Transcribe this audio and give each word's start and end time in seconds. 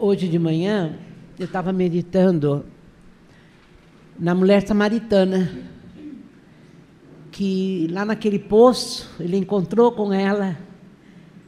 Hoje 0.00 0.28
de 0.28 0.38
manhã, 0.38 0.96
eu 1.36 1.46
estava 1.46 1.72
meditando 1.72 2.64
na 4.16 4.32
mulher 4.32 4.64
samaritana, 4.64 5.50
que 7.32 7.88
lá 7.90 8.04
naquele 8.04 8.38
poço, 8.38 9.10
ele 9.18 9.36
encontrou 9.36 9.90
com 9.90 10.12
ela, 10.12 10.56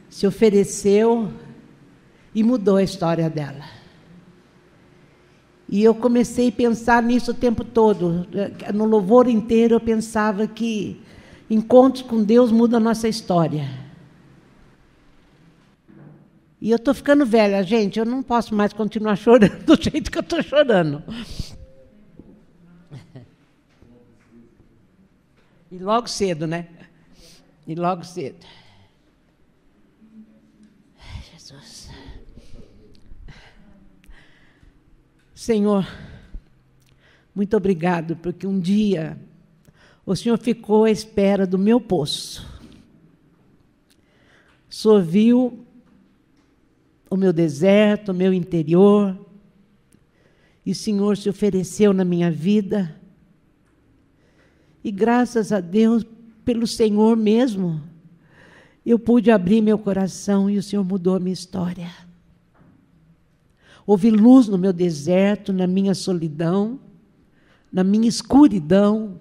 se 0.09 0.27
ofereceu 0.27 1.31
e 2.35 2.43
mudou 2.43 2.75
a 2.75 2.83
história 2.83 3.29
dela. 3.29 3.63
E 5.69 5.81
eu 5.81 5.95
comecei 5.95 6.49
a 6.49 6.51
pensar 6.51 7.01
nisso 7.01 7.31
o 7.31 7.33
tempo 7.33 7.63
todo. 7.63 8.27
No 8.73 8.83
louvor 8.83 9.29
inteiro 9.29 9.75
eu 9.75 9.79
pensava 9.79 10.45
que 10.45 10.99
encontros 11.49 12.03
com 12.03 12.21
Deus 12.21 12.51
mudam 12.51 12.81
a 12.81 12.83
nossa 12.83 13.07
história. 13.07 13.80
E 16.61 16.69
eu 16.69 16.75
estou 16.75 16.93
ficando 16.93 17.25
velha, 17.25 17.63
gente, 17.63 17.97
eu 17.97 18.05
não 18.05 18.21
posso 18.21 18.53
mais 18.53 18.71
continuar 18.71 19.15
chorando 19.17 19.65
do 19.65 19.81
jeito 19.81 20.11
que 20.11 20.17
eu 20.19 20.21
estou 20.21 20.43
chorando. 20.43 21.03
E 25.71 25.77
logo 25.79 26.07
cedo, 26.07 26.45
né? 26.45 26.67
E 27.65 27.73
logo 27.73 28.03
cedo. 28.03 28.45
Jesus. 31.31 31.89
Senhor, 35.33 35.87
muito 37.33 37.57
obrigado, 37.57 38.15
porque 38.17 38.45
um 38.45 38.59
dia 38.59 39.17
o 40.05 40.15
Senhor 40.15 40.37
ficou 40.37 40.83
à 40.83 40.91
espera 40.91 41.47
do 41.47 41.57
meu 41.57 41.81
poço. 41.81 42.45
O 44.69 44.73
Senhor 44.73 45.01
viu 45.01 45.65
o 47.11 47.17
meu 47.17 47.33
deserto, 47.33 48.13
o 48.13 48.15
meu 48.15 48.33
interior. 48.33 49.19
E 50.65 50.71
o 50.71 50.75
Senhor 50.75 51.17
se 51.17 51.29
ofereceu 51.29 51.91
na 51.91 52.05
minha 52.05 52.31
vida. 52.31 52.95
E 54.81 54.89
graças 54.89 55.51
a 55.51 55.59
Deus, 55.59 56.05
pelo 56.45 56.65
Senhor 56.65 57.17
mesmo, 57.17 57.83
eu 58.85 58.97
pude 58.97 59.29
abrir 59.29 59.61
meu 59.61 59.77
coração 59.77 60.49
e 60.49 60.57
o 60.57 60.63
Senhor 60.63 60.85
mudou 60.85 61.13
a 61.15 61.19
minha 61.19 61.33
história. 61.33 61.91
Houve 63.85 64.09
luz 64.09 64.47
no 64.47 64.57
meu 64.57 64.71
deserto, 64.71 65.51
na 65.51 65.67
minha 65.67 65.93
solidão, 65.93 66.79
na 67.69 67.83
minha 67.83 68.07
escuridão. 68.07 69.19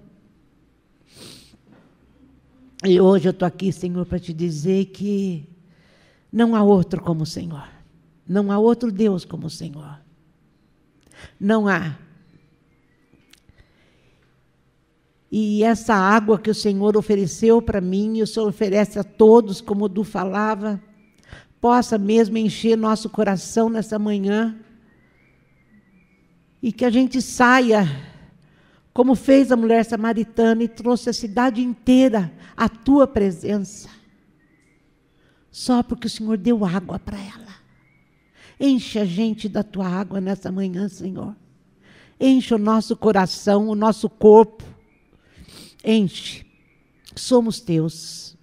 E 2.84 3.00
hoje 3.00 3.26
eu 3.26 3.32
estou 3.32 3.48
aqui, 3.48 3.72
Senhor, 3.72 4.06
para 4.06 4.20
te 4.20 4.32
dizer 4.32 4.86
que 4.86 5.48
não 6.32 6.54
há 6.54 6.62
outro 6.62 7.02
como 7.02 7.24
o 7.24 7.26
Senhor. 7.26 7.79
Não 8.30 8.52
há 8.52 8.58
outro 8.60 8.92
Deus 8.92 9.24
como 9.24 9.48
o 9.48 9.50
Senhor. 9.50 10.00
Não 11.40 11.66
há. 11.66 11.98
E 15.32 15.64
essa 15.64 15.94
água 15.94 16.38
que 16.38 16.48
o 16.48 16.54
Senhor 16.54 16.96
ofereceu 16.96 17.60
para 17.60 17.80
mim, 17.80 18.18
e 18.18 18.22
o 18.22 18.26
Senhor 18.28 18.46
oferece 18.46 19.00
a 19.00 19.02
todos, 19.02 19.60
como 19.60 19.86
o 19.86 19.88
Du 19.88 20.04
falava, 20.04 20.80
possa 21.60 21.98
mesmo 21.98 22.38
encher 22.38 22.78
nosso 22.78 23.10
coração 23.10 23.68
nessa 23.68 23.98
manhã. 23.98 24.56
E 26.62 26.70
que 26.70 26.84
a 26.84 26.90
gente 26.90 27.20
saia, 27.20 27.84
como 28.94 29.16
fez 29.16 29.50
a 29.50 29.56
mulher 29.56 29.84
samaritana, 29.84 30.62
e 30.62 30.68
trouxe 30.68 31.10
a 31.10 31.12
cidade 31.12 31.60
inteira 31.60 32.32
à 32.56 32.68
tua 32.68 33.08
presença. 33.08 33.88
Só 35.50 35.82
porque 35.82 36.06
o 36.06 36.10
Senhor 36.10 36.38
deu 36.38 36.64
água 36.64 36.96
para 36.96 37.18
ela. 37.18 37.59
Enche 38.60 38.98
a 38.98 39.06
gente 39.06 39.48
da 39.48 39.62
tua 39.62 39.88
água 39.88 40.20
nessa 40.20 40.52
manhã, 40.52 40.86
Senhor. 40.86 41.34
Enche 42.20 42.54
o 42.54 42.58
nosso 42.58 42.94
coração, 42.94 43.68
o 43.68 43.74
nosso 43.74 44.10
corpo. 44.10 44.62
Enche. 45.82 46.44
Somos 47.16 47.58
teus. 47.58 48.36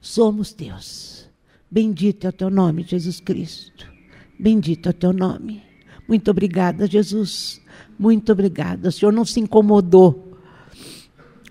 Somos 0.00 0.52
teus. 0.52 1.28
Bendito 1.68 2.26
é 2.26 2.30
o 2.30 2.32
teu 2.32 2.48
nome, 2.48 2.84
Jesus 2.84 3.18
Cristo. 3.18 3.90
Bendito 4.38 4.86
é 4.86 4.90
o 4.90 4.94
teu 4.94 5.12
nome. 5.12 5.62
Muito 6.06 6.30
obrigada, 6.30 6.86
Jesus. 6.86 7.60
Muito 7.98 8.30
obrigada. 8.30 8.88
O 8.88 8.92
Senhor 8.92 9.12
não 9.12 9.24
se 9.24 9.40
incomodou 9.40 10.38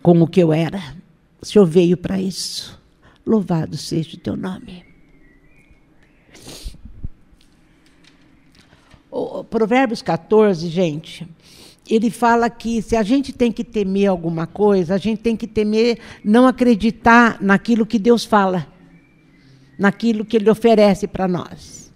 com 0.01 0.21
o 0.21 0.27
que 0.27 0.41
eu 0.41 0.53
era. 0.53 0.81
O 1.41 1.45
Senhor 1.45 1.65
veio 1.65 1.97
para 1.97 2.21
isso. 2.21 2.79
Louvado 3.25 3.75
seja 3.75 4.15
o 4.15 4.19
teu 4.19 4.37
nome. 4.37 4.90
O 9.11 9.43
Provérbios 9.43 10.01
14, 10.01 10.69
gente, 10.69 11.27
ele 11.89 12.09
fala 12.09 12.49
que 12.49 12.81
se 12.81 12.95
a 12.95 13.03
gente 13.03 13.33
tem 13.33 13.51
que 13.51 13.61
temer 13.61 14.07
alguma 14.07 14.47
coisa, 14.47 14.95
a 14.95 14.97
gente 14.97 15.19
tem 15.21 15.35
que 15.35 15.45
temer 15.45 15.99
não 16.23 16.47
acreditar 16.47 17.37
naquilo 17.41 17.85
que 17.85 17.99
Deus 17.99 18.23
fala, 18.23 18.65
naquilo 19.77 20.23
que 20.23 20.37
Ele 20.37 20.49
oferece 20.49 21.07
para 21.07 21.27
nós. 21.27 21.91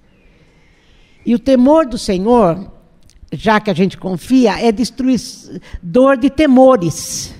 E 1.26 1.34
o 1.34 1.40
temor 1.40 1.86
do 1.86 1.98
Senhor, 1.98 2.70
já 3.32 3.62
que 3.62 3.72
a 3.72 3.74
gente 3.74 3.98
confia, 3.98 4.60
é 4.60 4.70
destruidor 4.70 6.18
de 6.18 6.30
temores. 6.30 7.34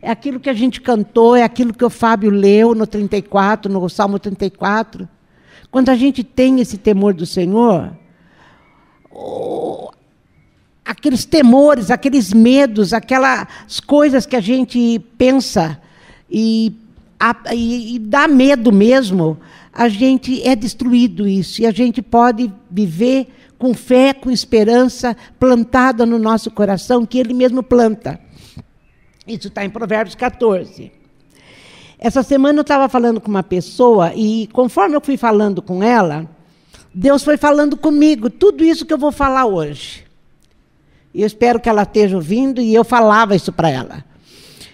É 0.00 0.12
aquilo 0.12 0.38
que 0.38 0.48
a 0.48 0.54
gente 0.54 0.80
cantou, 0.80 1.34
é 1.34 1.42
aquilo 1.42 1.74
que 1.74 1.84
o 1.84 1.90
Fábio 1.90 2.30
leu 2.30 2.72
no 2.72 2.86
34, 2.86 3.72
no 3.72 3.88
Salmo 3.88 4.20
34. 4.20 5.08
Quando 5.72 5.88
a 5.88 5.96
gente 5.96 6.22
tem 6.22 6.60
esse 6.60 6.78
temor 6.78 7.12
do 7.12 7.26
Senhor, 7.26 7.92
aqueles 10.86 11.24
temores, 11.24 11.90
aqueles 11.90 12.32
medos, 12.32 12.92
aquelas 12.92 13.80
coisas 13.80 14.24
que 14.24 14.36
a 14.36 14.40
gente 14.40 14.98
pensa 15.18 15.80
e, 16.30 16.72
a, 17.18 17.34
e, 17.52 17.96
e 17.96 17.98
dá 17.98 18.28
medo 18.28 18.72
mesmo, 18.72 19.38
a 19.72 19.88
gente 19.88 20.46
é 20.46 20.54
destruído 20.54 21.26
isso 21.26 21.60
e 21.60 21.66
a 21.66 21.70
gente 21.70 22.00
pode 22.00 22.52
viver 22.70 23.28
com 23.58 23.74
fé, 23.74 24.12
com 24.12 24.30
esperança 24.30 25.16
plantada 25.38 26.06
no 26.06 26.18
nosso 26.18 26.50
coração, 26.50 27.04
que 27.04 27.18
Ele 27.18 27.34
mesmo 27.34 27.62
planta. 27.62 28.20
Isso 29.26 29.48
está 29.48 29.64
em 29.64 29.70
Provérbios 29.70 30.14
14. 30.14 30.92
Essa 31.98 32.22
semana 32.22 32.58
eu 32.58 32.62
estava 32.62 32.88
falando 32.88 33.20
com 33.20 33.30
uma 33.30 33.42
pessoa 33.42 34.12
e, 34.14 34.48
conforme 34.52 34.94
eu 34.94 35.00
fui 35.00 35.16
falando 35.16 35.62
com 35.62 35.82
ela, 35.82 36.28
Deus 36.98 37.22
foi 37.22 37.36
falando 37.36 37.76
comigo, 37.76 38.30
tudo 38.30 38.64
isso 38.64 38.86
que 38.86 38.94
eu 38.94 38.96
vou 38.96 39.12
falar 39.12 39.44
hoje. 39.44 40.06
E 41.12 41.20
eu 41.20 41.26
espero 41.26 41.60
que 41.60 41.68
ela 41.68 41.82
esteja 41.82 42.16
ouvindo, 42.16 42.58
e 42.58 42.74
eu 42.74 42.82
falava 42.84 43.36
isso 43.36 43.52
para 43.52 43.68
ela. 43.68 44.02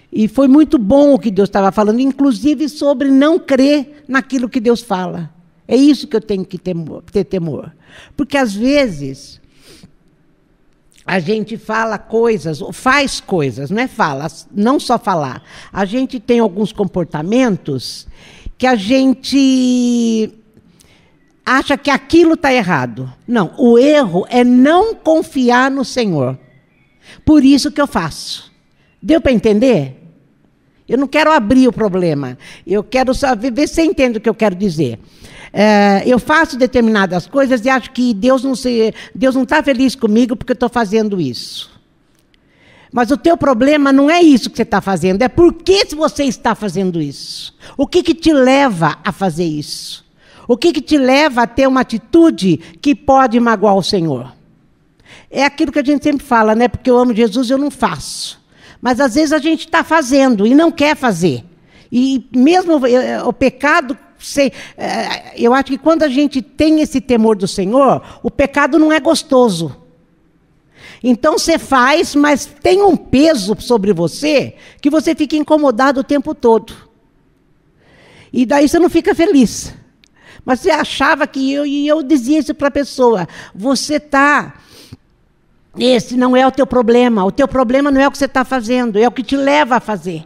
E 0.09 0.29
foi 0.29 0.47
muito 0.47 0.77
bom 0.77 1.13
o 1.13 1.19
que 1.19 1.29
Deus 1.29 1.49
estava 1.49 1.69
falando, 1.69 1.99
inclusive 1.99 2.69
sobre 2.69 3.11
não 3.11 3.37
crer 3.37 4.05
naquilo 4.07 4.47
que 4.47 4.61
Deus 4.61 4.79
fala. 4.79 5.33
É 5.67 5.75
isso 5.75 6.07
que 6.07 6.15
eu 6.15 6.21
tenho 6.21 6.45
que 6.45 6.57
temor, 6.57 7.03
ter 7.11 7.25
temor. 7.25 7.75
Porque 8.15 8.37
às 8.37 8.53
vezes 8.53 9.41
a 11.05 11.19
gente 11.19 11.57
fala 11.57 11.97
coisas, 11.97 12.61
ou 12.61 12.71
faz 12.71 13.19
coisas, 13.19 13.69
não 13.69 13.81
é 13.81 13.87
fala, 13.89 14.27
não 14.49 14.79
só 14.79 14.97
falar. 14.97 15.43
A 15.73 15.83
gente 15.83 16.21
tem 16.21 16.39
alguns 16.39 16.71
comportamentos 16.71 18.07
que 18.57 18.65
a 18.65 18.75
gente 18.75 20.31
acha 21.45 21.77
que 21.77 21.89
aquilo 21.89 22.33
está 22.33 22.53
errado. 22.53 23.11
Não, 23.27 23.53
o 23.57 23.77
erro 23.77 24.25
é 24.29 24.43
não 24.43 24.95
confiar 24.95 25.69
no 25.69 25.83
Senhor. 25.83 26.37
Por 27.25 27.43
isso 27.43 27.71
que 27.71 27.81
eu 27.81 27.87
faço. 27.87 28.51
Deu 29.01 29.19
para 29.19 29.31
entender? 29.31 29.99
Eu 30.87 30.97
não 30.97 31.07
quero 31.07 31.31
abrir 31.31 31.67
o 31.67 31.73
problema. 31.73 32.37
Eu 32.65 32.83
quero 32.83 33.13
saber, 33.13 33.51
ver 33.51 33.67
se 33.67 33.75
você 33.75 33.83
entende 33.83 34.17
o 34.17 34.21
que 34.21 34.29
eu 34.29 34.35
quero 34.35 34.55
dizer. 34.55 34.99
É, 35.51 36.01
eu 36.05 36.17
faço 36.17 36.57
determinadas 36.57 37.27
coisas 37.27 37.63
e 37.63 37.69
acho 37.69 37.91
que 37.91 38.13
Deus 38.13 38.43
não 38.43 38.55
se, 38.55 38.93
Deus 39.13 39.35
não 39.35 39.43
está 39.43 39.61
feliz 39.61 39.95
comigo 39.95 40.35
porque 40.35 40.51
eu 40.51 40.55
estou 40.55 40.69
fazendo 40.69 41.21
isso. 41.21 41.71
Mas 42.91 43.11
o 43.11 43.17
teu 43.17 43.35
problema 43.35 43.91
não 43.91 44.09
é 44.09 44.21
isso 44.21 44.49
que 44.49 44.57
você 44.57 44.63
está 44.63 44.81
fazendo, 44.81 45.21
é 45.23 45.27
por 45.27 45.53
que 45.53 45.95
você 45.95 46.25
está 46.25 46.53
fazendo 46.53 47.01
isso. 47.01 47.55
O 47.75 47.87
que, 47.87 48.03
que 48.03 48.13
te 48.13 48.31
leva 48.31 48.99
a 49.03 49.11
fazer 49.11 49.45
isso? 49.45 50.02
O 50.47 50.57
que, 50.57 50.73
que 50.73 50.81
te 50.81 50.97
leva 50.97 51.43
a 51.43 51.47
ter 51.47 51.67
uma 51.67 51.81
atitude 51.81 52.57
que 52.81 52.93
pode 52.93 53.39
magoar 53.39 53.75
o 53.75 53.83
Senhor? 53.83 54.33
É 55.29 55.43
aquilo 55.43 55.71
que 55.71 55.79
a 55.79 55.83
gente 55.83 56.03
sempre 56.03 56.25
fala, 56.25 56.53
né? 56.53 56.67
Porque 56.67 56.89
eu 56.89 56.97
amo 56.97 57.13
Jesus, 57.13 57.49
eu 57.49 57.57
não 57.57 57.71
faço. 57.71 58.41
Mas 58.81 58.99
às 58.99 59.15
vezes 59.15 59.31
a 59.31 59.39
gente 59.39 59.61
está 59.61 59.83
fazendo 59.83 60.45
e 60.45 60.53
não 60.53 60.71
quer 60.71 60.95
fazer. 60.95 61.43
E 61.91 62.27
mesmo 62.35 62.85
eh, 62.85 62.91
eh, 62.91 63.23
o 63.23 63.31
pecado, 63.31 63.97
eh, 64.77 65.33
eu 65.37 65.53
acho 65.53 65.65
que 65.65 65.77
quando 65.77 66.03
a 66.03 66.07
gente 66.07 66.41
tem 66.41 66.81
esse 66.81 66.99
temor 66.99 67.35
do 67.35 67.47
Senhor, 67.47 68.01
o 68.21 68.29
pecado 68.29 68.77
não 68.77 68.91
é 68.91 68.99
gostoso. 68.99 69.75
Então 71.03 71.37
você 71.37 71.57
faz, 71.57 72.15
mas 72.15 72.45
tem 72.45 72.81
um 72.81 72.95
peso 72.95 73.55
sobre 73.59 73.93
você 73.93 74.55
que 74.81 74.89
você 74.89 75.13
fica 75.13 75.35
incomodado 75.35 75.99
o 75.99 76.03
tempo 76.03 76.33
todo. 76.33 76.73
E 78.31 78.45
daí 78.45 78.67
você 78.67 78.79
não 78.79 78.89
fica 78.89 79.13
feliz. 79.13 79.73
Mas 80.45 80.59
você 80.59 80.71
achava 80.71 81.25
que 81.25 81.53
eu, 81.53 81.65
e 81.65 81.87
eu 81.87 82.03
dizia 82.03 82.39
isso 82.39 82.53
para 82.53 82.67
a 82.67 82.71
pessoa: 82.71 83.27
você 83.53 83.95
está. 83.95 84.55
Esse 85.77 86.15
não 86.15 86.35
é 86.37 86.45
o 86.45 86.51
teu 86.51 86.67
problema. 86.67 87.25
O 87.25 87.31
teu 87.31 87.47
problema 87.47 87.89
não 87.89 87.99
é 87.99 88.07
o 88.07 88.11
que 88.11 88.17
você 88.17 88.25
está 88.25 88.43
fazendo, 88.43 88.99
é 88.99 89.07
o 89.07 89.11
que 89.11 89.23
te 89.23 89.35
leva 89.35 89.77
a 89.77 89.79
fazer. 89.79 90.25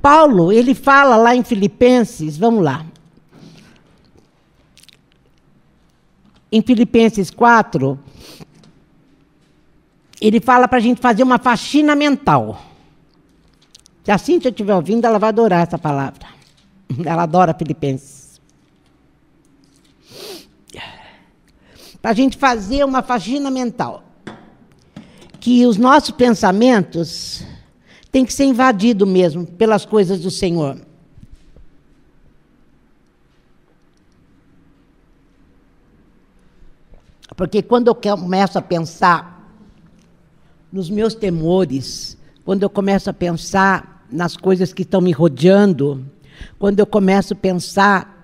Paulo, 0.00 0.52
ele 0.52 0.74
fala 0.74 1.16
lá 1.16 1.34
em 1.34 1.42
Filipenses, 1.42 2.38
vamos 2.38 2.64
lá. 2.64 2.86
Em 6.50 6.62
Filipenses 6.62 7.30
4, 7.30 7.98
ele 10.20 10.40
fala 10.40 10.66
para 10.68 10.78
a 10.78 10.80
gente 10.80 11.00
fazer 11.00 11.22
uma 11.22 11.38
faxina 11.38 11.94
mental. 11.94 12.62
Se 14.04 14.12
a 14.12 14.18
Cíntia 14.18 14.48
estiver 14.48 14.74
ouvindo, 14.74 15.04
ela 15.04 15.18
vai 15.18 15.30
adorar 15.30 15.62
essa 15.62 15.76
palavra. 15.76 16.26
Ela 17.04 17.24
adora 17.24 17.52
Filipenses. 17.52 18.15
Para 22.06 22.12
a 22.12 22.14
gente 22.14 22.36
fazer 22.36 22.84
uma 22.84 23.02
faxina 23.02 23.50
mental. 23.50 24.04
Que 25.40 25.66
os 25.66 25.76
nossos 25.76 26.12
pensamentos 26.12 27.42
têm 28.12 28.24
que 28.24 28.32
ser 28.32 28.44
invadidos 28.44 29.08
mesmo 29.08 29.44
pelas 29.44 29.84
coisas 29.84 30.20
do 30.20 30.30
Senhor. 30.30 30.80
Porque 37.34 37.60
quando 37.60 37.88
eu 37.88 37.94
começo 37.96 38.56
a 38.56 38.62
pensar 38.62 39.50
nos 40.72 40.88
meus 40.88 41.12
temores, 41.12 42.16
quando 42.44 42.62
eu 42.62 42.70
começo 42.70 43.10
a 43.10 43.12
pensar 43.12 44.06
nas 44.08 44.36
coisas 44.36 44.72
que 44.72 44.82
estão 44.82 45.00
me 45.00 45.10
rodeando, 45.10 46.06
quando 46.56 46.78
eu 46.78 46.86
começo 46.86 47.32
a 47.32 47.36
pensar 47.36 48.15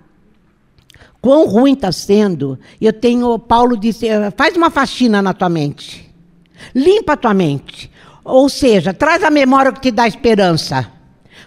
quão 1.22 1.46
ruim 1.46 1.74
está 1.74 1.92
sendo, 1.92 2.58
eu 2.80 2.92
tenho, 2.92 3.38
Paulo 3.38 3.76
disse, 3.76 4.08
faz 4.36 4.56
uma 4.56 4.70
faxina 4.70 5.22
na 5.22 5.32
tua 5.32 5.48
mente, 5.48 6.12
limpa 6.74 7.12
a 7.12 7.16
tua 7.16 7.32
mente, 7.32 7.88
ou 8.24 8.48
seja, 8.48 8.92
traz 8.92 9.22
a 9.22 9.30
memória 9.30 9.72
que 9.72 9.80
te 9.80 9.90
dá 9.92 10.06
esperança. 10.06 10.90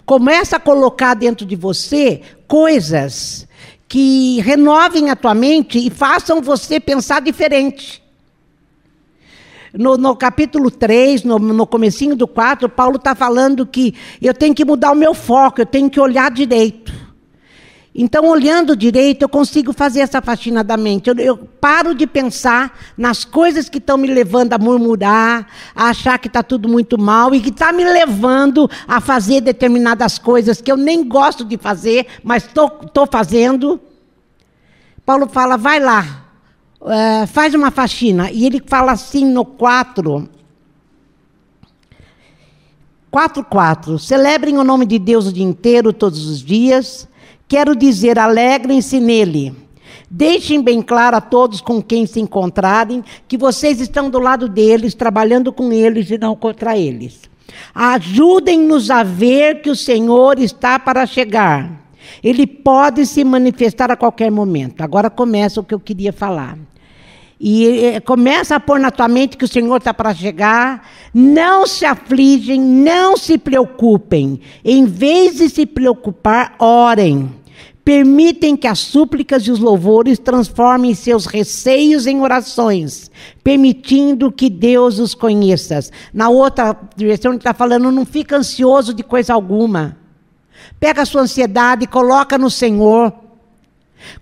Começa 0.05 0.55
a 0.55 0.59
colocar 0.59 1.13
dentro 1.13 1.45
de 1.45 1.55
você 1.55 2.21
coisas 2.47 3.47
que 3.87 4.39
renovem 4.41 5.09
a 5.09 5.15
tua 5.15 5.33
mente 5.33 5.77
e 5.77 5.89
façam 5.89 6.41
você 6.41 6.79
pensar 6.79 7.21
diferente. 7.21 8.01
No, 9.73 9.97
no 9.97 10.15
capítulo 10.15 10.71
3, 10.71 11.23
no, 11.23 11.37
no 11.37 11.67
comecinho 11.67 12.15
do 12.15 12.27
4, 12.27 12.69
Paulo 12.69 12.95
está 12.95 13.13
falando 13.13 13.65
que 13.65 13.93
eu 14.21 14.33
tenho 14.33 14.55
que 14.55 14.63
mudar 14.63 14.91
o 14.91 14.95
meu 14.95 15.13
foco, 15.13 15.59
eu 15.59 15.65
tenho 15.65 15.89
que 15.89 15.99
olhar 15.99 16.31
direito. 16.31 17.04
Então, 17.97 18.27
olhando 18.27 18.75
direito, 18.75 19.21
eu 19.21 19.29
consigo 19.29 19.71
fazer 19.71 20.01
essa 20.01 20.21
faxina 20.21 20.61
da 20.65 20.75
mente. 20.75 21.09
Eu, 21.09 21.15
eu 21.15 21.37
paro 21.37 21.95
de 21.95 22.05
pensar 22.05 22.77
nas 22.97 23.23
coisas 23.23 23.69
que 23.69 23.77
estão 23.77 23.97
me 23.97 24.07
levando 24.07 24.51
a 24.51 24.57
murmurar, 24.57 25.47
a 25.73 25.85
achar 25.85 26.19
que 26.19 26.27
está 26.27 26.43
tudo 26.43 26.67
muito 26.67 26.99
mal 26.99 27.33
e 27.33 27.39
que 27.39 27.51
está 27.51 27.71
me 27.71 27.85
levando 27.85 28.69
a 28.85 28.99
fazer 28.99 29.39
determinadas 29.39 30.17
coisas 30.17 30.59
que 30.59 30.69
eu 30.69 30.75
nem 30.75 31.07
gosto 31.07 31.45
de 31.45 31.57
fazer, 31.57 32.07
mas 32.21 32.43
estou 32.43 33.07
fazendo. 33.09 33.79
Paulo 35.05 35.25
fala: 35.29 35.55
vai 35.55 35.79
lá, 35.79 36.25
uh, 36.81 37.25
faz 37.27 37.53
uma 37.53 37.71
faxina. 37.71 38.29
E 38.29 38.45
ele 38.45 38.61
fala 38.67 38.91
assim 38.91 39.23
no 39.23 39.45
4. 39.45 40.27
4, 43.09 43.45
4. 43.45 43.97
Celebrem 43.99 44.57
o 44.57 44.65
nome 44.65 44.85
de 44.85 44.99
Deus 44.99 45.27
o 45.27 45.31
dia 45.31 45.45
inteiro, 45.45 45.93
todos 45.93 46.27
os 46.27 46.41
dias. 46.41 47.07
Quero 47.47 47.75
dizer, 47.75 48.17
alegrem-se 48.17 48.99
nele. 48.99 49.53
Deixem 50.09 50.61
bem 50.61 50.81
claro 50.81 51.17
a 51.17 51.21
todos 51.21 51.61
com 51.61 51.81
quem 51.81 52.05
se 52.05 52.19
encontrarem 52.19 53.03
que 53.27 53.37
vocês 53.37 53.79
estão 53.79 54.09
do 54.09 54.19
lado 54.19 54.47
deles, 54.47 54.93
trabalhando 54.93 55.51
com 55.51 55.71
eles 55.71 56.09
e 56.09 56.17
não 56.17 56.35
contra 56.35 56.77
eles. 56.77 57.21
Ajudem-nos 57.73 58.89
a 58.89 59.03
ver 59.03 59.61
que 59.61 59.69
o 59.69 59.75
Senhor 59.75 60.39
está 60.39 60.79
para 60.79 61.05
chegar. 61.05 61.85
Ele 62.23 62.45
pode 62.47 63.05
se 63.05 63.23
manifestar 63.23 63.91
a 63.91 63.95
qualquer 63.95 64.31
momento. 64.31 64.81
Agora 64.81 65.09
começa 65.09 65.59
o 65.59 65.63
que 65.63 65.73
eu 65.73 65.79
queria 65.79 66.13
falar. 66.13 66.57
E 67.39 67.85
eh, 67.85 67.99
começa 67.99 68.55
a 68.55 68.59
pôr 68.59 68.79
na 68.79 68.91
tua 68.91 69.07
mente 69.07 69.35
que 69.35 69.45
o 69.45 69.47
Senhor 69.47 69.77
está 69.77 69.93
para 69.93 70.13
chegar. 70.13 70.87
Não 71.13 71.67
se 71.67 71.85
afligem, 71.85 72.59
não 72.59 73.17
se 73.17 73.37
preocupem. 73.37 74.39
Em 74.63 74.85
vez 74.85 75.37
de 75.37 75.49
se 75.49 75.65
preocupar, 75.65 76.55
orem. 76.59 77.29
Permitem 77.83 78.57
que 78.57 78.67
as 78.67 78.79
súplicas 78.79 79.43
e 79.43 79.51
os 79.51 79.59
louvores 79.59 80.17
transformem 80.17 80.95
seus 80.95 81.27
receios 81.27 82.07
em 82.07 82.19
orações, 82.19 83.11
permitindo 83.43 84.31
que 84.31 84.49
Deus 84.49 84.97
os 84.97 85.13
conheça. 85.13 85.79
Na 86.11 86.29
outra 86.29 86.75
direção, 86.95 87.31
ele 87.31 87.37
está 87.37 87.53
falando: 87.53 87.91
não 87.91 88.03
fica 88.03 88.37
ansioso 88.37 88.91
de 88.91 89.03
coisa 89.03 89.35
alguma. 89.35 89.97
Pega 90.79 91.03
a 91.03 91.05
sua 91.05 91.21
ansiedade 91.21 91.85
coloca 91.85 92.37
no 92.37 92.49
Senhor. 92.49 93.13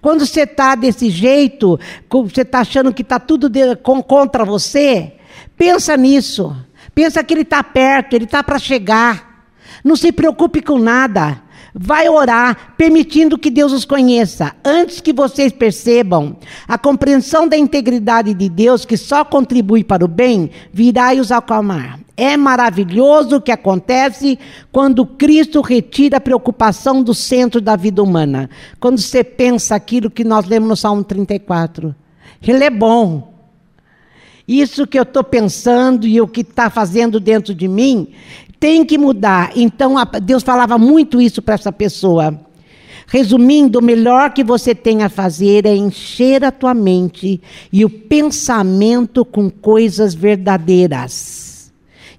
Quando 0.02 0.26
você 0.26 0.42
está 0.42 0.76
desse 0.76 1.10
jeito, 1.10 1.80
você 2.10 2.42
está 2.42 2.60
achando 2.60 2.94
que 2.94 3.02
está 3.02 3.20
tudo 3.20 3.50
de, 3.50 3.76
com, 3.78 4.02
contra 4.02 4.46
você, 4.46 5.14
pensa 5.58 5.96
nisso. 5.98 6.56
Pensa 6.94 7.24
que 7.24 7.34
Ele 7.34 7.42
está 7.42 7.64
perto, 7.64 8.16
Ele 8.16 8.26
está 8.26 8.44
para 8.44 8.60
chegar. 8.60 9.46
Não 9.84 9.96
se 9.96 10.12
preocupe 10.12 10.62
com 10.62 10.78
nada. 10.78 11.42
Vai 11.76 12.08
orar, 12.08 12.76
permitindo 12.78 13.38
que 13.38 13.50
Deus 13.50 13.72
os 13.72 13.84
conheça. 13.84 14.56
Antes 14.64 15.02
que 15.02 15.12
vocês 15.12 15.52
percebam, 15.52 16.38
a 16.68 16.78
compreensão 16.78 17.48
da 17.48 17.58
integridade 17.58 18.32
de 18.34 18.48
Deus, 18.48 18.86
que 18.86 18.96
só 18.96 19.26
contribui 19.26 19.84
para 19.84 20.06
o 20.06 20.08
bem, 20.08 20.52
virá 20.72 21.16
e 21.16 21.20
os 21.20 21.32
acalmar. 21.32 22.03
É 22.15 22.38
maravilhoso 22.38 23.38
o 23.38 23.42
que 23.42 23.51
acontece 23.51 24.38
quando 24.71 25.06
Cristo 25.06 25.62
retira 25.62 26.18
a 26.18 26.21
preocupação 26.21 27.01
do 27.01 27.13
centro 27.13 27.60
da 27.60 27.75
vida 27.75 28.04
humana. 28.04 28.50
Quando 28.80 29.00
você 29.00 29.24
pensa 29.24 29.75
aquilo 29.75 30.12
que 30.12 30.24
nós 30.24 30.45
lemos 30.45 30.69
no 30.69 30.75
Salmo 30.75 31.04
34. 31.04 31.95
Ele 32.45 32.63
é 32.63 32.69
bom. 32.69 33.33
Isso 34.48 34.86
que 34.86 35.00
eu 35.00 35.04
estou 35.04 35.24
pensando 35.24 36.06
e 36.06 36.21
o 36.21 36.27
que 36.27 36.42
está 36.42 36.69
fazendo 36.69 37.19
dentro 37.19 37.56
de 37.56 37.68
mim 37.68 38.10
tem 38.60 38.86
que 38.86 38.98
mudar. 38.98 39.51
Então, 39.56 39.95
Deus 40.21 40.44
falava 40.44 40.77
muito 40.77 41.19
isso 41.19 41.42
para 41.42 41.56
essa 41.56 41.71
pessoa. 41.71 42.39
Resumindo, 43.07 43.80
o 43.80 43.83
melhor 43.83 44.33
que 44.33 44.44
você 44.44 44.75
tem 44.75 45.04
a 45.04 45.10
fazer 45.10 45.65
é 45.65 45.75
encher 45.75 46.44
a 46.44 46.51
tua 46.51 46.74
mente 46.74 47.42
e 47.71 47.84
o 47.84 47.89
pensamento 47.89 49.25
com 49.25 49.50
coisas 49.50 50.13
verdadeiras. 50.13 51.43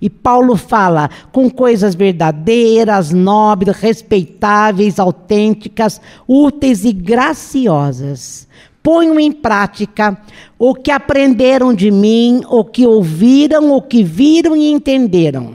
E 0.04 0.11
Paulo 0.11 0.54
fala 0.54 1.08
com 1.32 1.49
coisas 1.49 1.94
verdadeiras, 1.94 3.11
nobres, 3.11 3.75
respeitáveis, 3.78 4.99
autênticas, 4.99 5.99
úteis 6.28 6.84
e 6.84 6.92
graciosas. 6.92 8.46
Ponham 8.82 9.18
em 9.18 9.32
prática 9.32 10.14
o 10.58 10.75
que 10.75 10.90
aprenderam 10.90 11.73
de 11.73 11.90
mim, 11.90 12.42
o 12.50 12.62
que 12.66 12.87
ouviram, 12.87 13.73
o 13.73 13.80
que 13.80 14.04
viram 14.04 14.54
e 14.54 14.70
entenderam. 14.70 15.54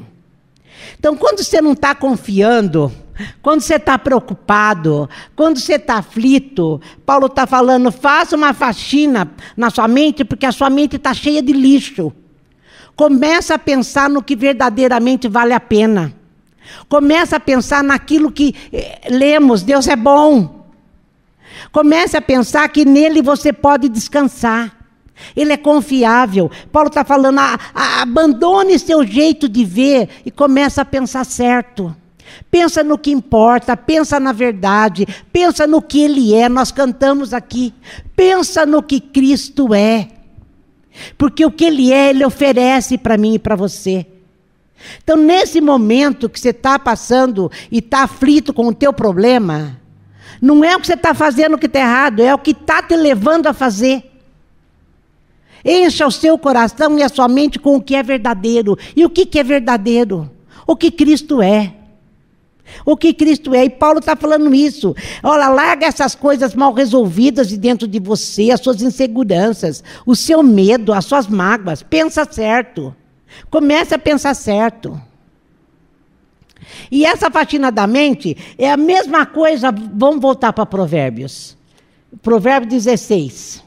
Então, 0.98 1.16
quando 1.16 1.44
você 1.44 1.62
não 1.62 1.74
está 1.74 1.94
confiando, 1.94 2.92
quando 3.44 3.62
você 3.62 3.76
está 3.76 4.00
preocupado, 4.00 5.08
quando 5.36 5.60
você 5.60 5.76
está 5.76 5.98
aflito, 6.00 6.82
Paulo 7.06 7.28
está 7.28 7.46
falando: 7.46 7.92
faça 7.92 8.36
uma 8.36 8.52
faxina 8.52 9.30
na 9.56 9.70
sua 9.70 9.88
mente, 9.88 10.26
porque 10.26 10.48
a 10.48 10.52
sua 10.52 10.72
mente 10.72 10.96
está 10.96 11.14
cheia 11.14 11.40
de 11.40 11.54
lixo. 11.54 12.12
Começa 13.00 13.56
a 13.56 13.58
pensar 13.58 14.10
no 14.10 14.22
que 14.22 14.36
verdadeiramente 14.36 15.30
vale 15.30 15.54
a 15.54 15.60
pena. 15.62 16.14
Começa 16.90 17.38
a 17.38 17.40
pensar 17.40 17.82
naquilo 17.82 18.30
que 18.30 18.54
eh, 18.74 19.08
lemos, 19.10 19.64
Deus 19.64 19.88
é 19.88 19.96
bom. 19.96 20.68
Comece 21.72 22.18
a 22.18 22.22
pensar 22.22 22.68
que 22.68 22.84
nele 22.84 23.22
você 23.22 23.54
pode 23.54 23.88
descansar. 23.88 24.76
Ele 25.34 25.54
é 25.54 25.56
confiável. 25.56 26.52
Paulo 26.74 26.90
está 26.90 27.06
falando, 27.06 27.40
a, 27.40 27.58
a, 27.74 28.02
abandone 28.02 28.78
seu 28.78 29.02
jeito 29.06 29.48
de 29.48 29.64
ver 29.64 30.10
e 30.26 30.30
comece 30.30 30.82
a 30.82 30.84
pensar 30.84 31.26
certo. 31.26 31.96
Pensa 32.52 32.84
no 32.84 32.98
que 32.98 33.12
importa, 33.12 33.78
pensa 33.78 34.20
na 34.20 34.34
verdade, 34.34 35.08
pensa 35.32 35.66
no 35.66 35.82
que 35.82 36.02
ele 36.02 36.36
é. 36.36 36.50
Nós 36.50 36.70
cantamos 36.70 37.34
aqui. 37.34 37.74
Pensa 38.14 38.66
no 38.66 38.84
que 38.84 39.00
Cristo 39.00 39.74
é. 39.74 40.19
Porque 41.18 41.46
o 41.46 41.52
que 41.52 41.66
Ele 41.66 41.92
é, 41.92 42.10
Ele 42.10 42.26
oferece 42.26 42.98
para 42.98 43.18
mim 43.18 43.36
e 43.36 43.40
para 43.40 43.56
você. 43.56 44.06
Então, 45.04 45.18
nesse 45.18 45.60
momento 45.60 46.30
que 46.30 46.40
você 46.40 46.50
está 46.50 46.80
passando 46.80 47.52
e 47.72 47.80
está 47.80 48.04
aflito 48.04 48.54
com 48.54 48.68
o 48.68 48.74
teu 48.74 48.94
problema, 48.94 49.80
não 50.42 50.64
é 50.64 50.76
o 50.76 50.80
que 50.80 50.88
você 50.88 50.94
está 50.94 51.14
fazendo 51.14 51.58
que 51.58 51.66
está 51.66 51.80
errado, 51.80 52.22
é 52.22 52.34
o 52.34 52.40
que 52.40 52.52
está 52.52 52.82
te 52.82 52.96
levando 52.96 53.48
a 53.48 53.54
fazer. 53.54 54.06
Encha 55.64 56.08
o 56.08 56.12
seu 56.12 56.38
coração 56.38 56.98
e 56.98 57.04
a 57.04 57.10
sua 57.10 57.28
mente 57.28 57.60
com 57.60 57.76
o 57.76 57.82
que 57.82 57.96
é 57.96 58.02
verdadeiro. 58.02 58.78
E 58.96 59.04
o 59.04 59.10
que, 59.10 59.26
que 59.26 59.40
é 59.40 59.44
verdadeiro? 59.44 60.32
O 60.66 60.76
que 60.76 60.90
Cristo 60.90 61.42
é. 61.42 61.74
O 62.86 62.96
que 62.96 63.14
Cristo 63.14 63.54
é, 63.54 63.66
e 63.66 63.70
Paulo 63.70 64.00
está 64.00 64.16
falando 64.16 64.54
isso. 64.54 64.96
Olha, 65.24 65.50
larga 65.50 65.86
essas 65.86 66.16
coisas 66.16 66.54
mal 66.54 66.74
resolvidas 66.74 67.50
de 67.50 67.58
dentro 67.58 67.88
de 67.88 68.00
você, 68.00 68.52
as 68.52 68.62
suas 68.62 68.82
inseguranças, 68.82 69.84
o 70.06 70.16
seu 70.16 70.42
medo, 70.44 70.94
as 70.94 71.06
suas 71.06 71.28
mágoas. 71.28 71.84
Pensa 71.84 72.28
certo. 72.30 72.96
Comece 73.50 73.94
a 73.94 74.00
pensar 74.00 74.34
certo. 74.34 75.00
E 76.92 77.06
essa 77.06 77.30
faxina 77.30 77.72
da 77.72 77.88
mente 77.88 78.38
é 78.58 78.72
a 78.72 78.78
mesma 78.78 79.26
coisa. 79.26 79.72
Vamos 79.72 80.22
voltar 80.22 80.54
para 80.54 80.66
Provérbios. 80.66 81.58
Provérbio 82.22 82.70
16. 82.70 83.64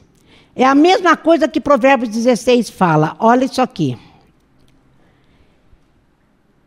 É 0.55 0.65
a 0.65 0.75
mesma 0.75 1.17
coisa 1.17 1.47
que 1.47 1.59
Provérbios 1.59 2.09
16 2.09 2.69
fala. 2.69 3.15
Olha 3.19 3.45
isso 3.45 3.61
aqui. 3.61 3.97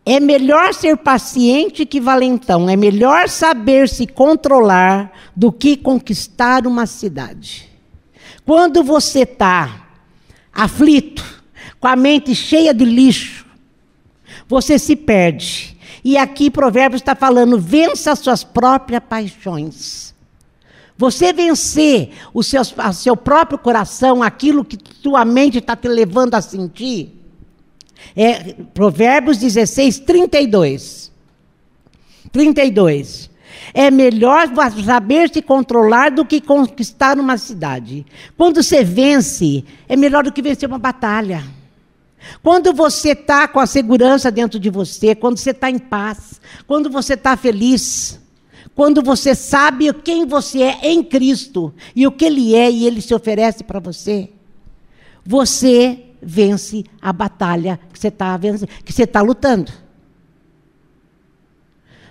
É 0.08 0.20
melhor 0.20 0.72
ser 0.72 0.96
paciente 0.96 1.84
que 1.84 2.00
valentão. 2.00 2.70
É 2.70 2.76
melhor 2.76 3.28
saber 3.28 3.88
se 3.88 4.06
controlar 4.06 5.10
do 5.34 5.50
que 5.50 5.76
conquistar 5.76 6.64
uma 6.64 6.86
cidade. 6.86 7.68
Quando 8.44 8.84
você 8.84 9.22
está 9.22 9.88
aflito, 10.52 11.24
com 11.80 11.88
a 11.88 11.96
mente 11.96 12.36
cheia 12.36 12.72
de 12.72 12.84
lixo, 12.84 13.44
você 14.46 14.78
se 14.78 14.94
perde. 14.94 15.76
E 16.04 16.16
aqui 16.16 16.52
Provérbios 16.52 17.02
está 17.02 17.16
falando: 17.16 17.58
vença 17.58 18.12
as 18.12 18.20
suas 18.20 18.44
próprias 18.44 19.02
paixões. 19.08 20.14
Você 20.96 21.32
vencer 21.32 22.12
o 22.32 22.44
seu, 22.44 22.62
o 22.62 22.92
seu 22.92 23.16
próprio 23.16 23.58
coração, 23.58 24.22
aquilo 24.22 24.64
que 24.64 24.78
sua 25.02 25.24
mente 25.24 25.58
está 25.58 25.74
te 25.74 25.88
levando 25.88 26.34
a 26.36 26.40
sentir. 26.40 27.12
É 28.14 28.54
Provérbios 28.74 29.38
16, 29.38 30.00
32. 30.00 31.12
32. 32.32 33.30
É 33.72 33.90
melhor 33.90 34.48
saber 34.84 35.30
se 35.30 35.42
controlar 35.42 36.10
do 36.10 36.24
que 36.24 36.40
conquistar 36.40 37.18
uma 37.18 37.36
cidade. 37.36 38.06
Quando 38.36 38.62
você 38.62 38.84
vence, 38.84 39.64
é 39.88 39.96
melhor 39.96 40.24
do 40.24 40.32
que 40.32 40.42
vencer 40.42 40.68
uma 40.68 40.78
batalha. 40.78 41.42
Quando 42.42 42.72
você 42.72 43.10
está 43.10 43.46
com 43.46 43.60
a 43.60 43.66
segurança 43.66 44.30
dentro 44.30 44.58
de 44.58 44.70
você, 44.70 45.14
quando 45.14 45.38
você 45.38 45.50
está 45.50 45.70
em 45.70 45.78
paz, 45.78 46.40
quando 46.66 46.90
você 46.90 47.14
está 47.14 47.36
feliz, 47.36 48.20
quando 48.74 49.02
você 49.02 49.34
sabe 49.34 49.92
quem 49.92 50.26
você 50.26 50.62
é 50.62 50.92
em 50.92 51.02
Cristo 51.02 51.72
e 51.94 52.06
o 52.06 52.12
que 52.12 52.24
Ele 52.24 52.54
é 52.54 52.70
e 52.70 52.86
Ele 52.86 53.00
se 53.00 53.14
oferece 53.14 53.64
para 53.64 53.80
você, 53.80 54.30
você 55.26 56.04
vence 56.22 56.84
a 57.00 57.12
batalha 57.12 57.78
que 57.92 57.98
você 57.98 58.08
está 58.08 58.38
que 58.84 58.92
você 58.92 59.02
está 59.02 59.20
lutando. 59.20 59.72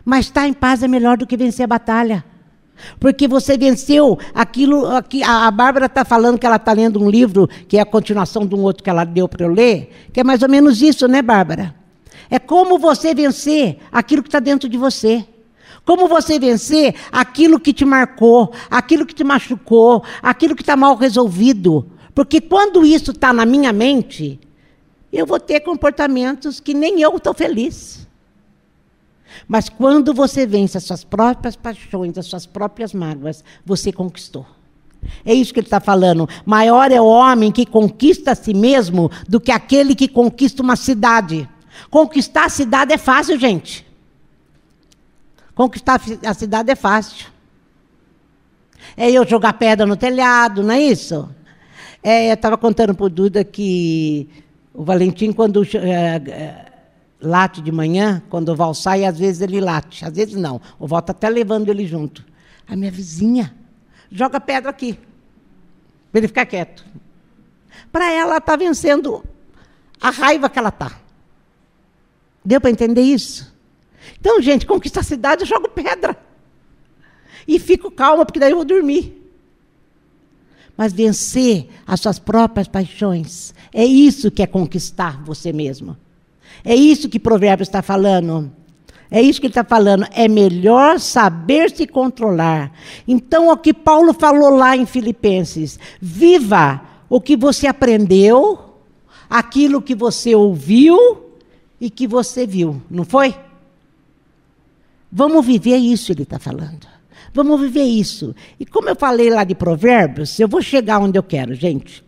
Mas 0.03 0.25
estar 0.25 0.47
em 0.47 0.53
paz 0.53 0.83
é 0.83 0.87
melhor 0.87 1.17
do 1.17 1.25
que 1.25 1.35
vencer 1.35 1.63
a 1.63 1.67
batalha. 1.67 2.23
Porque 2.99 3.27
você 3.27 3.57
venceu 3.57 4.19
aquilo. 4.33 4.85
Aqui, 4.87 5.23
a, 5.23 5.47
a 5.47 5.51
Bárbara 5.51 5.87
está 5.87 6.05
falando 6.05 6.37
que 6.37 6.45
ela 6.45 6.57
está 6.57 6.73
lendo 6.73 7.01
um 7.01 7.09
livro, 7.09 7.47
que 7.67 7.77
é 7.77 7.81
a 7.81 7.85
continuação 7.85 8.45
de 8.45 8.53
um 8.53 8.59
outro 8.59 8.83
que 8.83 8.89
ela 8.89 9.03
deu 9.03 9.27
para 9.27 9.45
eu 9.45 9.51
ler, 9.51 10.09
que 10.13 10.19
é 10.19 10.23
mais 10.23 10.43
ou 10.43 10.49
menos 10.49 10.81
isso, 10.81 11.07
né, 11.07 11.21
Bárbara? 11.21 11.73
É 12.29 12.37
como 12.37 12.77
você 12.77 13.15
vencer 13.15 13.79
aquilo 13.91 14.21
que 14.21 14.27
está 14.27 14.39
dentro 14.39 14.67
de 14.67 14.77
você. 14.77 15.25
Como 15.85 16.07
você 16.07 16.39
vencer 16.39 16.95
aquilo 17.11 17.59
que 17.59 17.71
te 17.71 17.85
marcou, 17.85 18.51
aquilo 18.69 19.05
que 19.05 19.13
te 19.13 19.23
machucou, 19.23 20.03
aquilo 20.21 20.55
que 20.55 20.63
está 20.63 20.75
mal 20.75 20.95
resolvido. 20.95 21.91
Porque 22.15 22.39
quando 22.39 22.85
isso 22.85 23.11
está 23.11 23.33
na 23.33 23.45
minha 23.45 23.73
mente, 23.73 24.39
eu 25.11 25.25
vou 25.25 25.39
ter 25.39 25.59
comportamentos 25.59 26.61
que 26.61 26.73
nem 26.73 27.01
eu 27.01 27.17
estou 27.17 27.33
feliz. 27.33 28.07
Mas 29.45 29.67
quando 29.67 30.13
você 30.13 30.47
vence 30.47 30.77
as 30.77 30.85
suas 30.85 31.03
próprias 31.03 31.57
paixões, 31.57 32.17
as 32.17 32.25
suas 32.25 32.45
próprias 32.45 32.93
mágoas, 32.93 33.43
você 33.65 33.91
conquistou. 33.91 34.45
É 35.25 35.33
isso 35.33 35.53
que 35.53 35.59
ele 35.59 35.67
está 35.67 35.81
falando. 35.81 36.27
Maior 36.45 36.89
é 36.89 36.99
o 36.99 37.05
homem 37.05 37.51
que 37.51 37.65
conquista 37.65 38.31
a 38.31 38.35
si 38.35 38.53
mesmo 38.53 39.11
do 39.27 39.39
que 39.39 39.51
aquele 39.51 39.93
que 39.93 40.07
conquista 40.07 40.63
uma 40.63 40.77
cidade. 40.77 41.47
Conquistar 41.89 42.45
a 42.45 42.49
cidade 42.49 42.93
é 42.93 42.97
fácil, 42.97 43.37
gente. 43.37 43.85
Conquistar 45.53 46.01
a 46.25 46.33
cidade 46.33 46.71
é 46.71 46.75
fácil. 46.75 47.27
É 48.95 49.11
eu 49.11 49.27
jogar 49.27 49.53
pedra 49.53 49.85
no 49.85 49.97
telhado, 49.97 50.63
não 50.63 50.73
é 50.73 50.81
isso? 50.81 51.29
É, 52.07 52.29
eu 52.29 52.35
estava 52.35 52.55
contando 52.55 52.93
para 52.93 53.07
o 53.07 53.09
Duda 53.09 53.43
que 53.43 54.29
o 54.71 54.83
Valentim, 54.83 55.31
quando 55.31 55.63
é, 55.73 56.71
late 57.19 57.63
de 57.63 57.71
manhã, 57.71 58.21
quando 58.29 58.49
o 58.49 58.55
Val 58.55 58.75
sai, 58.75 59.05
às 59.05 59.17
vezes 59.17 59.41
ele 59.41 59.59
late, 59.59 60.05
às 60.05 60.15
vezes 60.15 60.35
não. 60.35 60.61
O 60.77 60.85
Val 60.85 60.99
está 60.99 61.13
até 61.13 61.27
levando 61.27 61.67
ele 61.69 61.87
junto. 61.87 62.23
A 62.67 62.75
minha 62.75 62.91
vizinha 62.91 63.55
joga 64.11 64.39
pedra 64.39 64.69
aqui, 64.69 64.99
para 66.11 66.19
ele 66.19 66.27
ficar 66.27 66.45
quieto. 66.45 66.85
Para 67.91 68.11
ela, 68.11 68.37
está 68.37 68.55
vencendo 68.55 69.23
a 69.99 70.11
raiva 70.11 70.47
que 70.47 70.59
ela 70.59 70.69
está. 70.69 70.99
Deu 72.45 72.61
para 72.61 72.69
entender 72.69 73.01
isso? 73.01 73.51
Então, 74.19 74.39
gente, 74.43 74.67
conquista 74.67 74.99
a 74.99 75.03
cidade, 75.03 75.41
eu 75.41 75.47
jogo 75.47 75.69
pedra. 75.69 76.15
E 77.47 77.57
fico 77.57 77.89
calma, 77.89 78.27
porque 78.27 78.39
daí 78.39 78.51
eu 78.51 78.57
vou 78.57 78.65
dormir. 78.65 79.24
Mas 80.77 80.91
vencer 80.91 81.67
as 81.87 82.01
suas 82.01 82.19
próprias 82.19 82.67
paixões, 82.67 83.53
é 83.73 83.85
isso 83.85 84.29
que 84.29 84.43
é 84.43 84.47
conquistar 84.47 85.23
você 85.23 85.53
mesmo. 85.53 85.95
É 86.63 86.75
isso 86.75 87.09
que 87.09 87.19
Provérbios 87.19 87.67
está 87.67 87.81
falando. 87.81 88.51
É 89.09 89.21
isso 89.21 89.39
que 89.39 89.47
ele 89.47 89.51
está 89.51 89.63
falando. 89.63 90.05
É 90.11 90.27
melhor 90.27 90.99
saber 90.99 91.71
se 91.71 91.85
controlar. 91.85 92.71
Então, 93.07 93.49
o 93.49 93.57
que 93.57 93.73
Paulo 93.73 94.13
falou 94.13 94.49
lá 94.49 94.75
em 94.75 94.85
Filipenses: 94.85 95.79
viva 96.01 96.81
o 97.07 97.21
que 97.21 97.37
você 97.37 97.67
aprendeu, 97.67 98.75
aquilo 99.29 99.81
que 99.81 99.95
você 99.95 100.35
ouviu 100.35 101.25
e 101.79 101.89
que 101.89 102.07
você 102.07 102.47
viu, 102.47 102.81
não 102.89 103.03
foi? 103.03 103.35
Vamos 105.11 105.45
viver 105.45 105.77
isso, 105.77 106.11
ele 106.11 106.23
está 106.23 106.39
falando. 106.39 106.94
Vamos 107.35 107.59
viver 107.59 107.83
isso. 107.83 108.33
E 108.57 108.65
como 108.65 108.87
eu 108.87 108.95
falei 108.95 109.29
lá 109.29 109.43
de 109.43 109.53
Provérbios, 109.53 110.39
eu 110.39 110.47
vou 110.47 110.61
chegar 110.61 110.99
onde 110.99 111.19
eu 111.19 111.23
quero, 111.23 111.53
gente. 111.53 112.01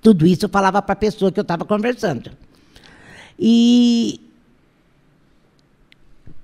Tudo 0.00 0.26
isso 0.26 0.46
eu 0.46 0.48
falava 0.48 0.80
para 0.80 0.94
a 0.94 0.96
pessoa 0.96 1.30
que 1.30 1.38
eu 1.38 1.42
estava 1.42 1.62
conversando. 1.66 2.30
E 3.38 4.18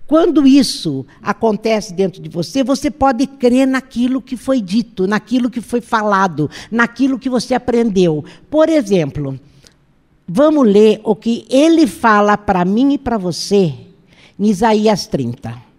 quando 0.06 0.46
isso 0.46 1.06
acontece 1.22 1.94
dentro 1.94 2.20
de 2.20 2.28
você, 2.28 2.62
você 2.62 2.90
pode 2.90 3.26
crer 3.26 3.66
naquilo 3.66 4.20
que 4.20 4.36
foi 4.36 4.60
dito, 4.60 5.06
naquilo 5.06 5.48
que 5.48 5.62
foi 5.62 5.80
falado, 5.80 6.50
naquilo 6.70 7.18
que 7.18 7.30
você 7.30 7.54
aprendeu. 7.54 8.22
Por 8.50 8.68
exemplo, 8.68 9.40
vamos 10.28 10.66
ler 10.66 11.00
o 11.02 11.16
que 11.16 11.46
ele 11.48 11.86
fala 11.86 12.36
para 12.36 12.62
mim 12.62 12.92
e 12.92 12.98
para 12.98 13.16
você 13.16 13.72
em 14.38 14.48
Isaías 14.48 15.06
30. 15.06 15.69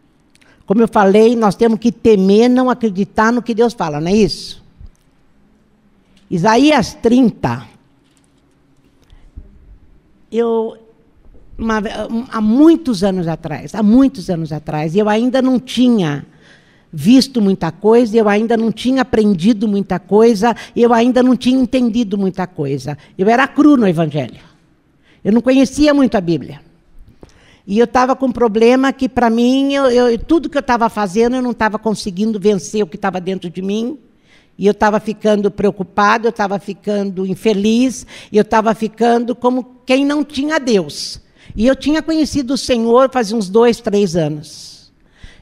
Como 0.71 0.81
eu 0.81 0.87
falei, 0.87 1.35
nós 1.35 1.53
temos 1.53 1.79
que 1.79 1.91
temer, 1.91 2.49
não 2.49 2.69
acreditar 2.69 3.33
no 3.33 3.41
que 3.41 3.53
Deus 3.53 3.73
fala, 3.73 3.99
não 3.99 4.07
é 4.07 4.15
isso? 4.15 4.63
Isaías 6.29 6.93
30. 6.93 7.67
Eu, 10.31 10.77
uma, 11.57 11.81
há 12.31 12.39
muitos 12.39 13.03
anos 13.03 13.27
atrás, 13.27 13.75
há 13.75 13.83
muitos 13.83 14.29
anos 14.29 14.53
atrás, 14.53 14.95
eu 14.95 15.09
ainda 15.09 15.41
não 15.41 15.59
tinha 15.59 16.25
visto 16.89 17.41
muita 17.41 17.69
coisa, 17.69 18.15
eu 18.15 18.29
ainda 18.29 18.55
não 18.55 18.71
tinha 18.71 19.01
aprendido 19.01 19.67
muita 19.67 19.99
coisa, 19.99 20.55
eu 20.73 20.93
ainda 20.93 21.21
não 21.21 21.35
tinha 21.35 21.59
entendido 21.59 22.17
muita 22.17 22.47
coisa. 22.47 22.97
Eu 23.17 23.27
era 23.27 23.45
cru 23.45 23.75
no 23.75 23.89
Evangelho. 23.89 24.39
Eu 25.21 25.33
não 25.33 25.41
conhecia 25.41 25.93
muito 25.93 26.15
a 26.15 26.21
Bíblia. 26.21 26.70
E 27.71 27.79
eu 27.79 27.85
estava 27.85 28.17
com 28.17 28.25
um 28.25 28.31
problema 28.33 28.91
que, 28.91 29.07
para 29.07 29.29
mim, 29.29 29.73
eu, 29.73 29.85
eu, 29.85 30.19
tudo 30.19 30.49
que 30.49 30.57
eu 30.57 30.59
estava 30.61 30.89
fazendo, 30.89 31.37
eu 31.37 31.41
não 31.41 31.51
estava 31.51 31.79
conseguindo 31.79 32.37
vencer 32.37 32.83
o 32.83 32.85
que 32.85 32.97
estava 32.97 33.21
dentro 33.21 33.49
de 33.49 33.61
mim. 33.61 33.97
E 34.57 34.67
eu 34.67 34.73
estava 34.73 34.99
ficando 34.99 35.49
preocupado, 35.49 36.27
eu 36.27 36.31
estava 36.31 36.59
ficando 36.59 37.25
infeliz, 37.25 38.05
eu 38.29 38.41
estava 38.41 38.75
ficando 38.75 39.33
como 39.33 39.77
quem 39.85 40.03
não 40.03 40.21
tinha 40.21 40.59
Deus. 40.59 41.21
E 41.55 41.65
eu 41.65 41.73
tinha 41.73 42.01
conhecido 42.01 42.55
o 42.55 42.57
Senhor 42.57 43.09
faz 43.09 43.31
uns 43.31 43.47
dois, 43.47 43.79
três 43.79 44.17
anos. 44.17 44.91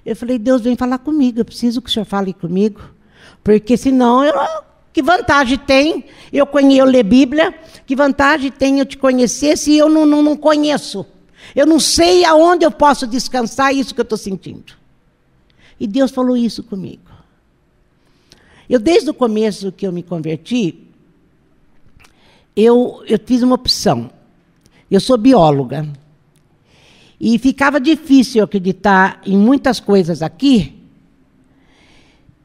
Eu 0.05 0.15
falei, 0.15 0.37
Deus, 0.37 0.61
vem 0.61 0.75
falar 0.75 0.99
comigo, 0.99 1.39
eu 1.39 1.45
preciso 1.45 1.81
que 1.81 1.89
o 1.89 1.91
Senhor 1.91 2.05
fale 2.05 2.31
comigo, 2.31 2.79
porque 3.43 3.75
senão 3.75 4.23
eu, 4.23 4.35
que 4.93 5.01
vantagem 5.01 5.57
tem 5.57 6.05
eu, 6.31 6.47
eu 6.53 6.85
ler 6.85 7.01
Bíblia? 7.01 7.55
Que 7.87 7.95
vantagem 7.95 8.51
tem 8.51 8.77
eu 8.77 8.85
te 8.85 8.99
conhecer 8.99 9.57
se 9.57 9.75
eu 9.75 9.89
não, 9.89 10.05
não, 10.05 10.21
não 10.21 10.37
conheço? 10.37 11.07
Eu 11.55 11.65
não 11.65 11.79
sei 11.79 12.25
aonde 12.25 12.65
eu 12.65 12.71
posso 12.71 13.07
descansar 13.07 13.73
isso 13.73 13.93
que 13.93 14.01
eu 14.01 14.03
estou 14.03 14.17
sentindo. 14.17 14.73
E 15.79 15.87
Deus 15.87 16.11
falou 16.11 16.35
isso 16.35 16.63
comigo. 16.63 17.09
Eu, 18.69 18.79
desde 18.79 19.09
o 19.09 19.13
começo 19.13 19.71
que 19.71 19.87
eu 19.87 19.91
me 19.91 20.03
converti, 20.03 20.87
eu, 22.55 23.03
eu 23.07 23.19
fiz 23.25 23.41
uma 23.41 23.55
opção. 23.55 24.11
Eu 24.91 24.99
sou 24.99 25.17
bióloga. 25.17 25.87
E 27.19 27.37
ficava 27.39 27.79
difícil 27.79 28.43
acreditar 28.43 29.21
em 29.25 29.37
muitas 29.37 29.79
coisas 29.79 30.21
aqui 30.21 30.79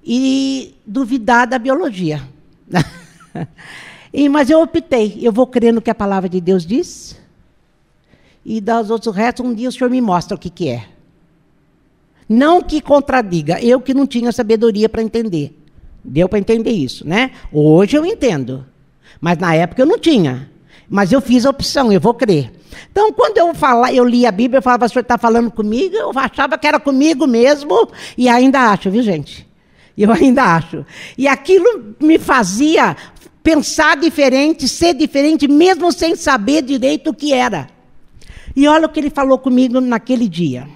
e 0.04 0.74
duvidar 0.86 1.46
da 1.46 1.58
biologia. 1.58 2.22
e, 4.12 4.28
mas 4.28 4.50
eu 4.50 4.60
optei, 4.60 5.18
eu 5.20 5.32
vou 5.32 5.46
crer 5.46 5.72
no 5.72 5.80
que 5.80 5.90
a 5.90 5.94
palavra 5.94 6.28
de 6.28 6.40
Deus 6.40 6.66
diz. 6.66 7.16
E 8.44 8.60
das 8.60 8.90
outros 8.90 9.14
restos, 9.14 9.44
um 9.44 9.54
dia 9.54 9.68
o 9.68 9.72
senhor 9.72 9.90
me 9.90 10.00
mostra 10.00 10.34
o 10.34 10.38
que, 10.38 10.50
que 10.50 10.68
é. 10.68 10.86
Não 12.28 12.62
que 12.62 12.80
contradiga, 12.80 13.60
eu 13.62 13.80
que 13.80 13.94
não 13.94 14.06
tinha 14.06 14.32
sabedoria 14.32 14.88
para 14.88 15.02
entender. 15.02 15.58
Deu 16.02 16.28
para 16.28 16.38
entender 16.38 16.70
isso, 16.70 17.06
né? 17.06 17.30
Hoje 17.52 17.96
eu 17.96 18.04
entendo. 18.04 18.66
Mas 19.20 19.38
na 19.38 19.54
época 19.54 19.80
eu 19.80 19.86
não 19.86 19.98
tinha. 19.98 20.50
Mas 20.88 21.12
eu 21.12 21.20
fiz 21.20 21.46
a 21.46 21.50
opção, 21.50 21.90
eu 21.90 22.00
vou 22.00 22.12
crer. 22.12 22.52
Então, 22.90 23.12
quando 23.12 23.38
eu 23.38 23.54
fala, 23.54 23.92
eu 23.92 24.04
li 24.04 24.26
a 24.26 24.32
Bíblia, 24.32 24.58
eu 24.58 24.62
falava, 24.62 24.84
o 24.84 24.88
senhor 24.88 25.02
está 25.02 25.16
falando 25.16 25.50
comigo, 25.50 25.96
eu 25.96 26.12
achava 26.14 26.58
que 26.58 26.66
era 26.66 26.78
comigo 26.78 27.26
mesmo, 27.26 27.88
e 28.18 28.28
ainda 28.28 28.70
acho, 28.70 28.90
viu, 28.90 29.02
gente? 29.02 29.46
Eu 29.96 30.12
ainda 30.12 30.42
acho. 30.42 30.84
E 31.16 31.26
aquilo 31.26 31.94
me 32.00 32.18
fazia 32.18 32.96
pensar 33.42 33.96
diferente, 33.96 34.68
ser 34.68 34.94
diferente, 34.94 35.46
mesmo 35.46 35.90
sem 35.92 36.16
saber 36.16 36.62
direito 36.62 37.10
o 37.10 37.14
que 37.14 37.32
era. 37.32 37.68
E 38.56 38.68
olha 38.68 38.86
o 38.86 38.88
que 38.88 39.00
ele 39.00 39.10
falou 39.10 39.38
comigo 39.38 39.80
naquele 39.80 40.28
dia. 40.28 40.68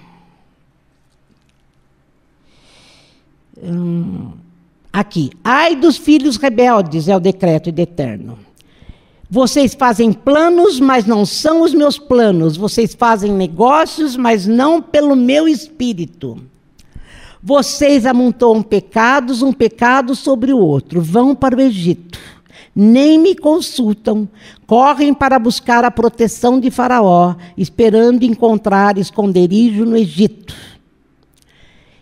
Hum, 3.61 4.33
aqui. 4.91 5.31
Ai 5.43 5.75
dos 5.75 5.97
filhos 5.97 6.37
rebeldes, 6.37 7.07
é 7.07 7.15
o 7.15 7.19
decreto 7.19 7.71
de 7.71 7.81
eterno. 7.81 8.37
Vocês 9.29 9.75
fazem 9.75 10.11
planos, 10.11 10.79
mas 10.79 11.05
não 11.05 11.23
são 11.25 11.61
os 11.61 11.73
meus 11.73 11.99
planos. 11.99 12.57
Vocês 12.57 12.95
fazem 12.95 13.31
negócios, 13.31 14.17
mas 14.17 14.47
não 14.47 14.81
pelo 14.81 15.15
meu 15.15 15.47
espírito. 15.47 16.41
Vocês 17.41 18.05
amontoam 18.05 18.63
pecados, 18.63 19.41
um 19.41 19.53
pecado 19.53 20.15
sobre 20.15 20.51
o 20.51 20.57
outro. 20.57 20.99
Vão 20.99 21.35
para 21.35 21.55
o 21.55 21.61
Egito. 21.61 22.19
Nem 22.75 23.17
me 23.17 23.35
consultam. 23.35 24.27
Correm 24.65 25.13
para 25.13 25.39
buscar 25.39 25.83
a 25.83 25.91
proteção 25.91 26.59
de 26.59 26.69
Faraó, 26.71 27.35
esperando 27.57 28.23
encontrar 28.23 28.97
esconderijo 28.97 29.85
no 29.85 29.97
Egito. 29.97 30.55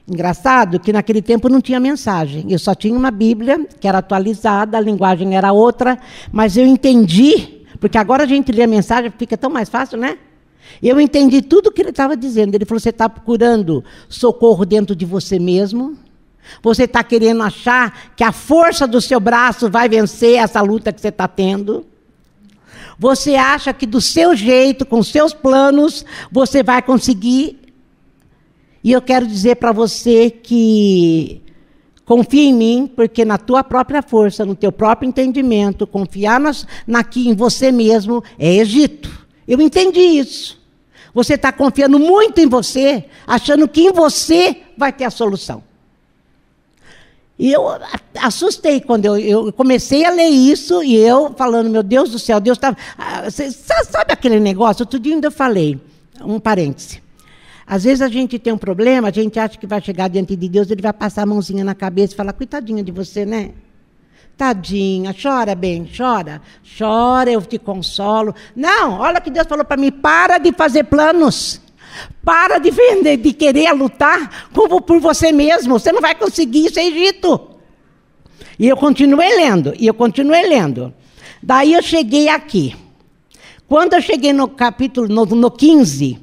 Engraçado 0.10 0.80
que 0.80 0.94
naquele 0.94 1.22
tempo 1.22 1.50
não 1.50 1.60
tinha 1.60 1.80
mensagem. 1.80 2.46
Eu 2.50 2.60
só 2.60 2.74
tinha 2.74 2.98
uma 2.98 3.12
Bíblia, 3.12 3.66
que 3.80 3.88
era 3.88 3.98
atualizada, 3.98 4.78
a 4.78 4.82
linguagem 4.82 5.36
era 5.36 5.52
outra, 5.52 6.00
mas 6.32 6.56
eu 6.56 6.66
entendi, 6.66 7.66
porque 7.80 7.98
agora 7.98 8.24
a 8.24 8.28
gente 8.28 8.52
lê 8.52 8.64
a 8.64 8.68
mensagem, 8.68 9.12
fica 9.18 9.38
tão 9.38 9.50
mais 9.50 9.68
fácil, 9.68 9.98
né? 9.98 10.18
Eu 10.82 11.00
entendi 11.00 11.42
tudo 11.42 11.68
o 11.68 11.72
que 11.72 11.82
ele 11.82 11.90
estava 11.90 12.16
dizendo. 12.16 12.56
Ele 12.56 12.66
falou: 12.66 12.80
você 12.80 12.90
está 12.90 13.10
procurando 13.10 13.84
socorro 14.08 14.66
dentro 14.66 14.96
de 14.96 15.06
você 15.06 15.40
mesmo? 15.40 15.98
Você 16.62 16.84
está 16.84 17.04
querendo 17.04 17.44
achar 17.44 18.12
que 18.16 18.24
a 18.24 18.32
força 18.32 18.88
do 18.88 19.01
seu 19.01 19.20
braço 19.20 19.70
vai 19.70 19.88
vencer 19.88 20.38
essa 20.38 20.62
luta 20.62 20.92
que 20.92 21.01
você 21.01 21.10
está 21.10 21.27
tendo? 21.27 21.86
Você 23.00 23.36
acha 23.36 23.74
que 23.74 23.86
do 23.86 24.01
seu 24.01 24.36
jeito, 24.36 24.86
com 24.86 25.04
seus 25.04 25.34
planos, 25.34 26.06
você 26.32 26.63
vai 26.63 26.82
conseguir 26.82 27.68
e 28.88 28.92
eu 28.94 29.01
quero 29.01 29.27
dizer 29.27 29.56
para 29.56 29.74
você 29.74 30.30
que 30.30 31.42
confia 32.06 32.44
em 32.44 32.54
mim, 32.54 32.92
porque 32.96 33.25
na 33.25 33.38
tua 33.38 33.62
própria 33.62 34.01
força, 34.01 34.46
no 34.46 34.56
teu 34.56 34.72
próprio 34.72 35.10
entendimento, 35.10 35.86
confiar 35.86 36.39
nas, 36.39 36.66
naqui 36.88 37.27
em 37.27 37.36
você 37.36 37.70
mesmo 37.70 38.24
é 38.39 38.56
Egito. 38.56 39.27
Eu 39.46 39.60
entendi 39.60 40.00
isso. 40.00 40.58
Você 41.13 41.34
está 41.34 41.51
confiando 41.51 42.00
muito 42.00 42.39
em 42.39 42.48
você, 42.48 43.06
achando 43.27 43.68
que 43.68 43.82
em 43.82 43.92
você 43.92 44.62
vai 44.77 44.94
ter 44.94 45.04
a 45.04 45.10
solução. 45.10 45.62
E 47.39 47.51
eu 47.51 47.67
assustei 48.20 48.82
quando 48.82 49.06
eu, 49.06 49.17
eu, 49.17 49.53
comecei 49.53 50.03
a 50.03 50.10
ler 50.10 50.27
isso 50.27 50.84
e 50.84 50.96
eu 50.96 51.34
falando, 51.38 51.70
meu 51.70 51.84
Deus 51.84 52.10
do 52.10 52.17
céu, 52.17 52.39
Deus 52.39 52.58
estava. 52.58 52.75
Tá... 52.75 53.29
Sabe 53.29 54.12
aquele 54.12 54.39
negócio? 54.39 54.84
Outro 54.84 55.00
dia 55.00 55.13
ainda 55.13 55.30
falei, 55.30 55.80
um 56.21 56.39
parêntese. 56.39 57.02
Às 57.65 57.84
vezes 57.84 58.02
a 58.02 58.08
gente 58.08 58.39
tem 58.39 58.54
um 58.54 58.58
problema, 58.58 59.10
a 59.10 59.12
gente 59.12 59.38
acha 59.38 59.58
que 59.58 59.67
vai 59.67 59.82
chegar 59.82 60.08
diante 60.08 60.36
de 60.36 60.50
Deus, 60.50 60.71
ele 60.71 60.82
vai 60.82 60.93
passar 60.93 61.23
a 61.23 61.26
mãozinha 61.26 61.63
na 61.63 61.76
cabeça 61.76 62.13
e 62.13 62.15
falar: 62.15 62.34
coitadinha 62.34 62.82
de 62.82 62.91
você, 62.91 63.26
né? 63.26 63.52
Tadinha, 64.36 65.13
chora 65.13 65.54
bem, 65.54 65.89
chora, 65.95 66.41
chora, 66.78 67.30
eu 67.30 67.41
te 67.41 67.60
consolo. 67.60 68.34
Não, 68.56 69.00
olha 69.00 69.19
que 69.19 69.30
Deus 69.30 69.45
falou 69.45 69.65
para 69.65 69.78
mim: 69.78 69.91
para 69.91 70.38
de 70.38 70.52
fazer 70.54 70.86
planos. 70.86 71.62
Para 72.24 72.58
de, 72.58 72.72
vender, 72.72 73.18
de 73.18 73.34
querer 73.34 73.72
lutar 73.74 74.50
como 74.54 74.82
por 74.82 75.00
você 75.00 75.32
mesmo. 75.32 75.80
Você 75.80 75.92
não 75.92 76.02
vai 76.02 76.16
conseguir 76.16 76.66
isso, 76.66 76.80
é 76.80 76.86
Egito. 76.86 77.40
E 78.60 78.68
eu 78.68 78.76
continuei 78.76 79.36
lendo, 79.36 79.74
e 79.78 79.86
eu 79.86 79.94
continuei 79.94 80.48
lendo. 80.48 80.94
Daí 81.42 81.74
eu 81.74 81.82
cheguei 81.82 82.28
aqui. 82.28 82.76
Quando 83.68 83.94
eu 83.94 84.02
cheguei 84.02 84.34
no 84.34 84.48
capítulo, 84.48 85.08
no, 85.08 85.26
no 85.26 85.52
15, 85.52 86.20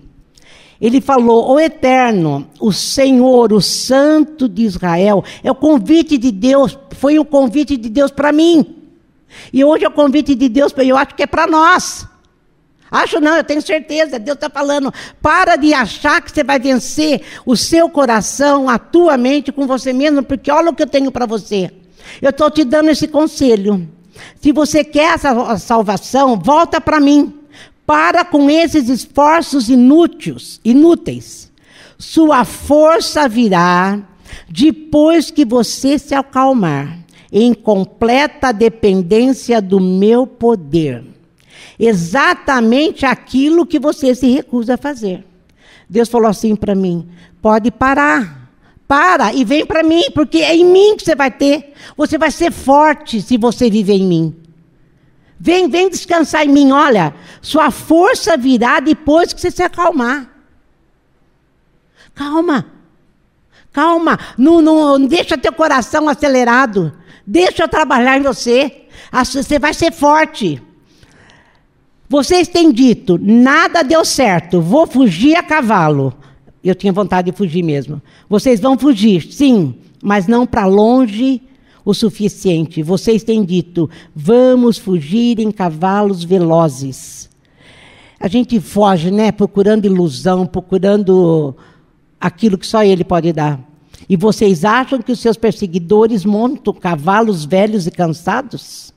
ele 0.80 1.00
falou: 1.00 1.52
O 1.52 1.60
Eterno, 1.60 2.46
o 2.58 2.72
Senhor, 2.72 3.52
o 3.52 3.60
Santo 3.60 4.48
de 4.48 4.62
Israel, 4.62 5.22
é 5.42 5.50
o 5.50 5.54
convite 5.54 6.18
de 6.18 6.32
Deus, 6.32 6.76
foi 6.90 7.18
o 7.18 7.24
convite 7.24 7.76
de 7.76 7.88
Deus 7.88 8.10
para 8.10 8.32
mim. 8.32 8.76
E 9.52 9.64
hoje 9.64 9.84
é 9.84 9.88
o 9.88 9.92
convite 9.92 10.34
de 10.34 10.48
Deus, 10.48 10.72
eu 10.76 10.96
acho 10.96 11.14
que 11.14 11.22
é 11.22 11.26
para 11.26 11.46
nós. 11.46 12.06
Acho 12.94 13.18
não, 13.18 13.36
eu 13.36 13.42
tenho 13.42 13.60
certeza, 13.60 14.20
Deus 14.20 14.36
está 14.36 14.48
falando. 14.48 14.94
Para 15.20 15.56
de 15.56 15.74
achar 15.74 16.22
que 16.22 16.30
você 16.30 16.44
vai 16.44 16.60
vencer 16.60 17.22
o 17.44 17.56
seu 17.56 17.90
coração, 17.90 18.68
a 18.68 18.78
tua 18.78 19.16
mente 19.16 19.50
com 19.50 19.66
você 19.66 19.92
mesmo, 19.92 20.22
porque 20.22 20.48
olha 20.48 20.70
o 20.70 20.72
que 20.72 20.84
eu 20.84 20.86
tenho 20.86 21.10
para 21.10 21.26
você. 21.26 21.72
Eu 22.22 22.30
estou 22.30 22.48
te 22.52 22.62
dando 22.62 22.90
esse 22.90 23.08
conselho. 23.08 23.88
Se 24.40 24.52
você 24.52 24.84
quer 24.84 25.14
essa 25.14 25.58
salvação, 25.58 26.38
volta 26.38 26.80
para 26.80 27.00
mim. 27.00 27.34
Para 27.84 28.24
com 28.24 28.48
esses 28.48 28.88
esforços 28.88 29.68
inúteis, 29.68 30.60
inúteis. 30.64 31.50
Sua 31.98 32.44
força 32.44 33.28
virá 33.28 33.98
depois 34.48 35.32
que 35.32 35.44
você 35.44 35.98
se 35.98 36.14
acalmar, 36.14 36.96
em 37.32 37.52
completa 37.52 38.52
dependência 38.52 39.60
do 39.60 39.80
meu 39.80 40.28
poder. 40.28 41.13
Exatamente 41.78 43.04
aquilo 43.04 43.66
que 43.66 43.78
você 43.78 44.14
se 44.14 44.28
recusa 44.30 44.74
a 44.74 44.78
fazer. 44.78 45.24
Deus 45.88 46.08
falou 46.08 46.28
assim 46.28 46.54
para 46.54 46.74
mim: 46.74 47.08
pode 47.42 47.70
parar. 47.70 48.42
Para 48.86 49.32
e 49.32 49.44
vem 49.44 49.64
para 49.64 49.82
mim, 49.82 50.04
porque 50.14 50.38
é 50.38 50.54
em 50.54 50.64
mim 50.64 50.94
que 50.96 51.04
você 51.04 51.14
vai 51.14 51.30
ter. 51.30 51.72
Você 51.96 52.18
vai 52.18 52.30
ser 52.30 52.52
forte 52.52 53.22
se 53.22 53.38
você 53.38 53.70
viver 53.70 53.94
em 53.94 54.06
mim. 54.06 54.36
Vem, 55.40 55.68
vem 55.68 55.88
descansar 55.88 56.44
em 56.44 56.50
mim. 56.50 56.70
Olha, 56.70 57.14
sua 57.40 57.70
força 57.70 58.36
virá 58.36 58.80
depois 58.80 59.32
que 59.32 59.40
você 59.40 59.50
se 59.50 59.62
acalmar. 59.62 60.30
Calma. 62.14 62.66
Calma. 63.72 64.18
Não, 64.36 64.60
não, 64.60 64.98
não 64.98 65.06
deixa 65.06 65.36
teu 65.36 65.52
coração 65.52 66.08
acelerado. 66.08 66.92
Deixa 67.26 67.62
eu 67.64 67.68
trabalhar 67.68 68.18
em 68.18 68.22
você. 68.22 68.86
Você 69.12 69.58
vai 69.58 69.72
ser 69.72 69.92
forte. 69.92 70.62
Vocês 72.08 72.48
têm 72.48 72.70
dito, 72.70 73.18
nada 73.20 73.82
deu 73.82 74.04
certo, 74.04 74.60
vou 74.60 74.86
fugir 74.86 75.36
a 75.36 75.42
cavalo. 75.42 76.12
Eu 76.62 76.74
tinha 76.74 76.92
vontade 76.92 77.30
de 77.30 77.36
fugir 77.36 77.62
mesmo. 77.62 78.00
Vocês 78.28 78.60
vão 78.60 78.78
fugir, 78.78 79.32
sim, 79.32 79.74
mas 80.02 80.26
não 80.26 80.46
para 80.46 80.66
longe 80.66 81.42
o 81.84 81.92
suficiente. 81.92 82.82
Vocês 82.82 83.22
têm 83.22 83.44
dito, 83.44 83.90
vamos 84.14 84.78
fugir 84.78 85.38
em 85.40 85.50
cavalos 85.50 86.24
velozes. 86.24 87.28
A 88.18 88.28
gente 88.28 88.58
foge, 88.60 89.10
né? 89.10 89.30
Procurando 89.30 89.84
ilusão, 89.84 90.46
procurando 90.46 91.54
aquilo 92.18 92.56
que 92.56 92.66
só 92.66 92.82
ele 92.82 93.04
pode 93.04 93.32
dar. 93.32 93.60
E 94.08 94.16
vocês 94.16 94.64
acham 94.64 95.02
que 95.02 95.12
os 95.12 95.20
seus 95.20 95.36
perseguidores 95.36 96.24
montam 96.24 96.72
cavalos 96.72 97.44
velhos 97.44 97.86
e 97.86 97.90
cansados? 97.90 98.93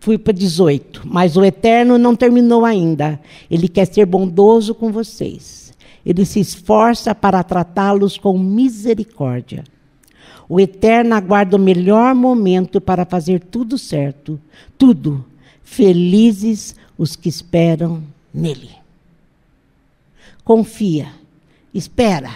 Fui 0.00 0.18
para 0.18 0.32
18, 0.32 1.02
mas 1.04 1.36
o 1.36 1.44
Eterno 1.44 1.98
não 1.98 2.16
terminou 2.16 2.64
ainda. 2.64 3.20
Ele 3.50 3.68
quer 3.68 3.86
ser 3.86 4.06
bondoso 4.06 4.74
com 4.74 4.90
vocês. 4.90 5.72
Ele 6.04 6.24
se 6.24 6.40
esforça 6.40 7.14
para 7.14 7.42
tratá-los 7.42 8.18
com 8.18 8.38
misericórdia. 8.38 9.64
O 10.48 10.60
Eterno 10.60 11.14
aguarda 11.14 11.56
o 11.56 11.60
melhor 11.60 12.14
momento 12.14 12.80
para 12.80 13.06
fazer 13.06 13.40
tudo 13.40 13.78
certo. 13.78 14.38
Tudo. 14.76 15.24
Felizes 15.62 16.76
os 16.98 17.16
que 17.16 17.28
esperam 17.28 18.02
nele. 18.32 18.70
Confia. 20.44 21.08
Espera. 21.72 22.30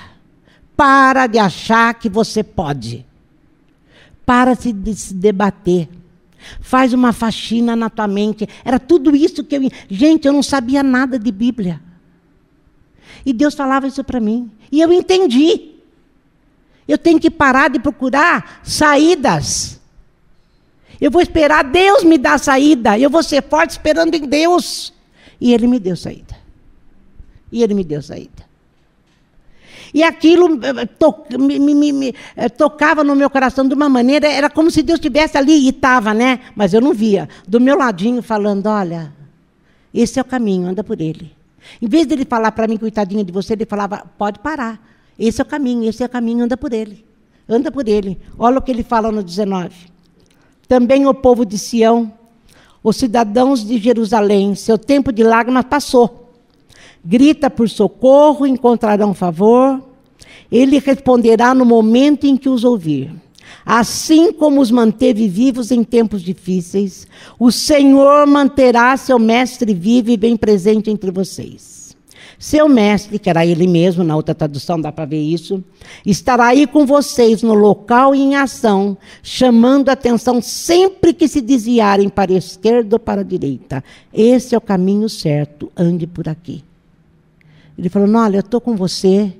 Para 0.74 1.26
de 1.26 1.38
achar 1.38 1.92
que 1.94 2.08
você 2.08 2.42
pode. 2.42 3.04
Para 4.24 4.54
de 4.54 4.94
se 4.94 5.12
debater. 5.12 5.88
Faz 6.60 6.92
uma 6.92 7.12
faxina 7.12 7.74
na 7.74 7.90
tua 7.90 8.06
mente. 8.06 8.48
Era 8.64 8.78
tudo 8.78 9.14
isso 9.14 9.44
que 9.44 9.56
eu. 9.56 9.62
Gente, 9.88 10.26
eu 10.26 10.32
não 10.32 10.42
sabia 10.42 10.82
nada 10.82 11.18
de 11.18 11.30
Bíblia. 11.32 11.80
E 13.24 13.32
Deus 13.32 13.54
falava 13.54 13.86
isso 13.86 14.02
para 14.04 14.20
mim. 14.20 14.50
E 14.70 14.80
eu 14.80 14.92
entendi. 14.92 15.72
Eu 16.86 16.96
tenho 16.96 17.20
que 17.20 17.30
parar 17.30 17.68
de 17.68 17.78
procurar 17.78 18.60
saídas. 18.62 19.78
Eu 21.00 21.10
vou 21.10 21.20
esperar 21.20 21.64
Deus 21.64 22.02
me 22.02 22.18
dar 22.18 22.38
saída. 22.38 22.98
Eu 22.98 23.10
vou 23.10 23.22
ser 23.22 23.42
forte 23.42 23.70
esperando 23.70 24.14
em 24.14 24.26
Deus. 24.26 24.92
E 25.40 25.52
Ele 25.52 25.66
me 25.66 25.78
deu 25.78 25.96
saída. 25.96 26.36
E 27.52 27.62
Ele 27.62 27.74
me 27.74 27.84
deu 27.84 28.02
saída. 28.02 28.37
E 29.92 30.02
aquilo 30.02 30.60
eh, 30.62 30.86
to, 30.86 31.14
me, 31.38 31.58
me, 31.58 31.92
me, 31.92 32.14
eh, 32.36 32.48
tocava 32.48 33.02
no 33.02 33.16
meu 33.16 33.30
coração 33.30 33.66
de 33.66 33.74
uma 33.74 33.88
maneira, 33.88 34.26
era 34.28 34.50
como 34.50 34.70
se 34.70 34.82
Deus 34.82 34.98
estivesse 34.98 35.38
ali 35.38 35.52
e 35.52 35.68
estava, 35.70 36.12
né? 36.12 36.40
Mas 36.54 36.74
eu 36.74 36.80
não 36.80 36.92
via. 36.92 37.28
Do 37.46 37.60
meu 37.60 37.76
ladinho 37.76 38.22
falando: 38.22 38.66
olha, 38.66 39.12
esse 39.92 40.18
é 40.18 40.22
o 40.22 40.24
caminho, 40.24 40.68
anda 40.68 40.84
por 40.84 41.00
ele. 41.00 41.32
Em 41.80 41.88
vez 41.88 42.06
dele 42.06 42.24
falar 42.24 42.52
para 42.52 42.66
mim, 42.66 42.76
coitadinha 42.76 43.24
de 43.24 43.32
você, 43.32 43.54
ele 43.54 43.66
falava: 43.66 44.04
pode 44.18 44.38
parar. 44.40 44.80
Esse 45.18 45.40
é 45.40 45.44
o 45.44 45.46
caminho, 45.46 45.88
esse 45.88 46.02
é 46.02 46.06
o 46.06 46.08
caminho, 46.08 46.44
anda 46.44 46.56
por 46.56 46.72
ele. 46.72 47.04
Anda 47.48 47.72
por 47.72 47.88
ele. 47.88 48.18
Olha 48.38 48.58
o 48.58 48.62
que 48.62 48.70
ele 48.70 48.82
fala 48.82 49.10
no 49.10 49.22
19. 49.22 49.70
Também 50.68 51.06
o 51.06 51.14
povo 51.14 51.46
de 51.46 51.58
Sião, 51.58 52.12
os 52.82 52.96
cidadãos 52.96 53.66
de 53.66 53.78
Jerusalém, 53.78 54.54
seu 54.54 54.76
tempo 54.76 55.10
de 55.10 55.24
lágrimas 55.24 55.64
passou. 55.64 56.27
Grita 57.04 57.48
por 57.48 57.68
socorro, 57.68 58.46
encontrarão 58.46 59.14
favor. 59.14 59.82
Ele 60.50 60.78
responderá 60.78 61.54
no 61.54 61.64
momento 61.64 62.26
em 62.26 62.36
que 62.36 62.48
os 62.48 62.64
ouvir. 62.64 63.10
Assim 63.64 64.32
como 64.32 64.60
os 64.60 64.70
manteve 64.70 65.28
vivos 65.28 65.70
em 65.70 65.84
tempos 65.84 66.22
difíceis, 66.22 67.06
o 67.38 67.52
Senhor 67.52 68.26
manterá 68.26 68.96
seu 68.96 69.18
mestre 69.18 69.74
vivo 69.74 70.10
e 70.10 70.16
bem 70.16 70.36
presente 70.36 70.90
entre 70.90 71.10
vocês. 71.10 71.78
Seu 72.38 72.68
mestre, 72.68 73.18
que 73.18 73.28
era 73.28 73.44
ele 73.44 73.66
mesmo, 73.66 74.04
na 74.04 74.14
outra 74.14 74.34
tradução 74.34 74.80
dá 74.80 74.92
para 74.92 75.04
ver 75.04 75.20
isso, 75.20 75.62
estará 76.06 76.46
aí 76.46 76.68
com 76.68 76.86
vocês 76.86 77.42
no 77.42 77.52
local 77.52 78.14
e 78.14 78.20
em 78.20 78.36
ação, 78.36 78.96
chamando 79.24 79.88
atenção 79.88 80.40
sempre 80.40 81.12
que 81.12 81.26
se 81.26 81.40
desviarem 81.40 82.08
para 82.08 82.32
a 82.32 82.36
esquerda 82.36 82.94
ou 82.94 83.00
para 83.00 83.22
a 83.22 83.24
direita. 83.24 83.82
Esse 84.14 84.54
é 84.54 84.58
o 84.58 84.60
caminho 84.60 85.08
certo, 85.08 85.70
ande 85.76 86.06
por 86.06 86.28
aqui. 86.28 86.62
Ele 87.78 87.88
falou: 87.88 88.12
Olha, 88.16 88.38
eu 88.38 88.40
estou 88.40 88.60
com 88.60 88.74
você, 88.74 89.32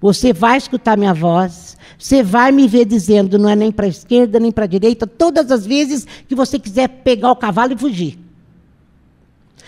você 0.00 0.32
vai 0.32 0.56
escutar 0.56 0.96
minha 0.96 1.12
voz, 1.12 1.76
você 1.98 2.22
vai 2.22 2.50
me 2.50 2.66
ver 2.66 2.86
dizendo, 2.86 3.38
não 3.38 3.48
é 3.48 3.54
nem 3.54 3.70
para 3.70 3.86
a 3.86 3.88
esquerda 3.88 4.40
nem 4.40 4.50
para 4.50 4.64
a 4.64 4.68
direita, 4.68 5.06
todas 5.06 5.50
as 5.50 5.66
vezes 5.66 6.06
que 6.26 6.34
você 6.34 6.58
quiser 6.58 6.88
pegar 6.88 7.30
o 7.30 7.36
cavalo 7.36 7.74
e 7.74 7.78
fugir. 7.78 8.18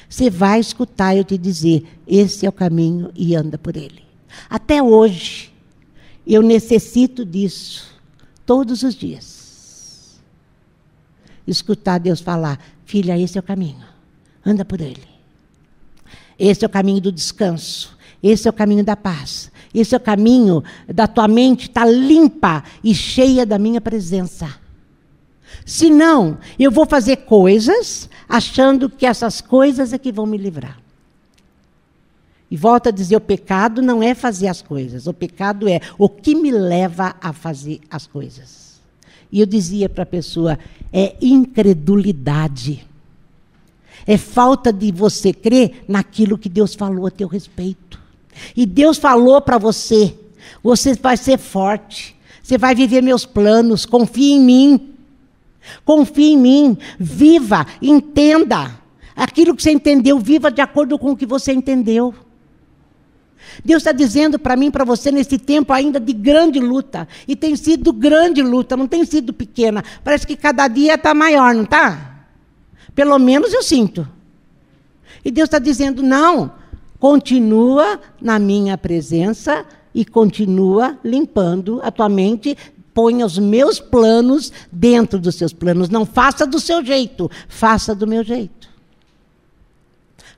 Você 0.09 0.31
vai 0.31 0.59
escutar 0.59 1.15
eu 1.15 1.23
te 1.23 1.37
dizer: 1.37 1.87
esse 2.07 2.47
é 2.47 2.49
o 2.49 2.53
caminho 2.53 3.13
e 3.15 3.35
anda 3.37 3.59
por 3.59 3.77
ele. 3.77 4.03
Até 4.49 4.83
hoje, 4.83 5.53
eu 6.27 6.43
necessito 6.43 7.25
disso 7.25 7.95
todos 8.47 8.83
os 8.83 8.95
dias. 8.95 10.19
Escutar 11.47 11.99
Deus 11.99 12.21
falar: 12.21 12.59
filha, 12.87 13.19
esse 13.19 13.37
é 13.37 13.41
o 13.41 13.45
caminho, 13.45 13.85
anda 14.45 14.65
por 14.65 14.81
ele. 14.81 15.19
Esse 16.39 16.65
é 16.65 16.67
o 16.67 16.71
caminho 16.71 17.01
do 17.01 17.11
descanso. 17.11 17.98
Esse 18.23 18.49
é 18.49 18.51
o 18.51 18.55
caminho 18.55 18.85
da 18.85 18.97
paz. 18.97 19.51
Esse 19.75 19.95
é 19.95 19.99
o 19.99 20.01
caminho 20.01 20.63
da 20.93 21.07
tua 21.07 21.29
mente 21.29 21.69
estar 21.69 21.85
tá 21.85 21.91
limpa 21.91 22.65
e 22.83 22.95
cheia 22.95 23.45
da 23.45 23.59
minha 23.59 23.81
presença. 23.81 24.49
Se 25.65 25.91
não, 25.91 26.39
eu 26.59 26.71
vou 26.71 26.87
fazer 26.87 27.19
coisas 27.19 28.09
achando 28.29 28.89
que 28.89 29.07
essas 29.07 29.41
coisas 29.41 29.93
é 29.93 29.99
que 29.99 30.13
vão 30.13 30.27
me 30.27 30.37
livrar. 30.37 30.79
E 32.51 32.57
volta 32.57 32.89
a 32.89 32.93
dizer: 32.93 33.17
o 33.17 33.21
pecado 33.21 33.83
não 33.83 34.03
é 34.03 34.15
fazer 34.15 34.49
as 34.49 34.63
coisas, 34.63 35.07
o 35.07 35.13
pecado 35.13 35.69
é 35.69 35.81
o 35.99 36.09
que 36.09 36.35
me 36.35 36.51
leva 36.51 37.15
a 37.21 37.33
fazer 37.33 37.81
as 37.91 38.07
coisas. 38.07 38.81
E 39.31 39.41
eu 39.41 39.47
dizia 39.47 39.89
para 39.89 40.03
a 40.03 40.07
pessoa: 40.07 40.59
é 40.93 41.17
incredulidade. 41.21 42.87
É 44.07 44.17
falta 44.17 44.73
de 44.73 44.91
você 44.91 45.35
crer 45.35 45.85
naquilo 45.87 46.39
que 46.39 46.49
Deus 46.49 46.75
falou 46.75 47.07
a 47.07 47.11
teu 47.11 47.29
respeito. 47.29 47.98
E 48.57 48.67
Deus 48.67 48.99
falou 48.99 49.41
para 49.41 49.59
você: 49.59 50.15
você 50.63 50.95
vai 50.95 51.17
ser 51.17 51.39
forte, 51.39 52.17
você 52.43 52.59
vai 52.59 52.75
viver 52.75 53.03
meus 53.03 53.25
planos, 53.25 53.87
confie 53.87 54.33
em 54.33 54.41
mim. 54.41 54.95
Confie 55.85 56.33
em 56.33 56.39
mim, 56.39 56.79
viva, 56.99 57.67
entenda. 57.83 58.79
Aquilo 59.15 59.55
que 59.55 59.63
você 59.63 59.71
entendeu, 59.71 60.19
viva 60.19 60.51
de 60.51 60.61
acordo 60.61 60.99
com 60.99 61.11
o 61.11 61.17
que 61.17 61.27
você 61.27 61.53
entendeu. 61.53 62.15
Deus 63.65 63.81
está 63.81 63.93
dizendo 63.93 64.39
para 64.39 64.57
mim, 64.57 64.71
para 64.71 64.85
você, 64.85 65.11
nesse 65.11 65.39
tempo 65.39 65.73
ainda 65.73 65.99
de 65.99 66.13
grande 66.13 66.61
luta. 66.61 67.09
E 67.27 67.35
tem 67.35 67.57
sido 67.57 67.93
grande 67.93 68.43
luta, 68.43 68.77
não 68.77 68.87
tem 68.87 69.05
sido 69.05 69.33
pequena. 69.33 69.85
Parece 70.05 70.27
que 70.27 70.37
cada 70.37 70.69
dia 70.69 70.95
está 70.95 71.15
maior, 71.15 71.55
não 71.55 71.65
está? 71.65 72.27
Pelo 72.95 73.19
menos 73.19 73.53
eu 73.53 73.63
sinto. 73.63 74.09
E 75.25 75.31
Deus 75.31 75.49
está 75.49 75.59
dizendo: 75.59 76.03
não, 76.03 76.53
continua 76.99 78.01
na 78.21 78.39
minha 78.39 78.77
presença 78.77 79.65
e 79.95 80.05
continua 80.05 80.99
limpando 81.05 81.81
a 81.83 81.91
tua 81.91 82.09
mente 82.09 82.57
ponha 82.99 83.25
os 83.25 83.39
meus 83.39 83.79
planos 83.79 84.53
dentro 84.73 85.21
dos 85.21 85.37
seus 85.37 85.53
planos. 85.53 85.89
Não 85.89 86.05
faça 86.05 86.45
do 86.45 86.59
seu 86.59 86.85
jeito, 86.85 87.31
faça 87.49 87.95
do 87.95 88.09
meu 88.09 88.25
jeito. 88.25 88.69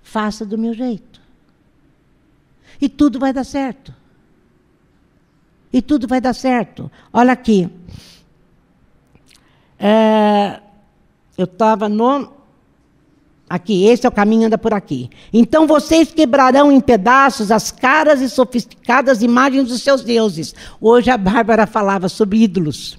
Faça 0.03 0.45
do 0.45 0.59
meu 0.59 0.75
jeito. 0.75 1.21
E 2.79 2.87
tudo 2.87 3.19
vai 3.19 3.33
dar 3.33 3.45
certo. 3.45 3.95
E 5.73 5.81
tudo 5.81 6.07
vai 6.07 6.21
dar 6.21 6.35
certo. 6.35 6.91
Olha 7.11 7.33
aqui. 7.33 7.71
É, 9.79 10.61
eu 11.39 11.45
estava 11.45 11.89
no 11.89 12.31
Aqui, 13.51 13.85
esse 13.87 14.07
é 14.07 14.09
o 14.09 14.13
caminho, 14.13 14.47
anda 14.47 14.57
por 14.57 14.73
aqui. 14.73 15.11
Então 15.33 15.67
vocês 15.67 16.13
quebrarão 16.13 16.71
em 16.71 16.81
pedaços 16.81 17.51
as 17.51 17.73
caras 17.73 18.21
e 18.21 18.31
sofisticadas 18.31 19.25
imagens 19.25 19.67
dos 19.67 19.83
seus 19.83 20.05
deuses. 20.05 20.55
Hoje 20.81 21.11
a 21.11 21.19
Bárbara 21.19 21.67
falava 21.67 22.09
sobre 22.09 22.45
ídolos. 22.45 22.97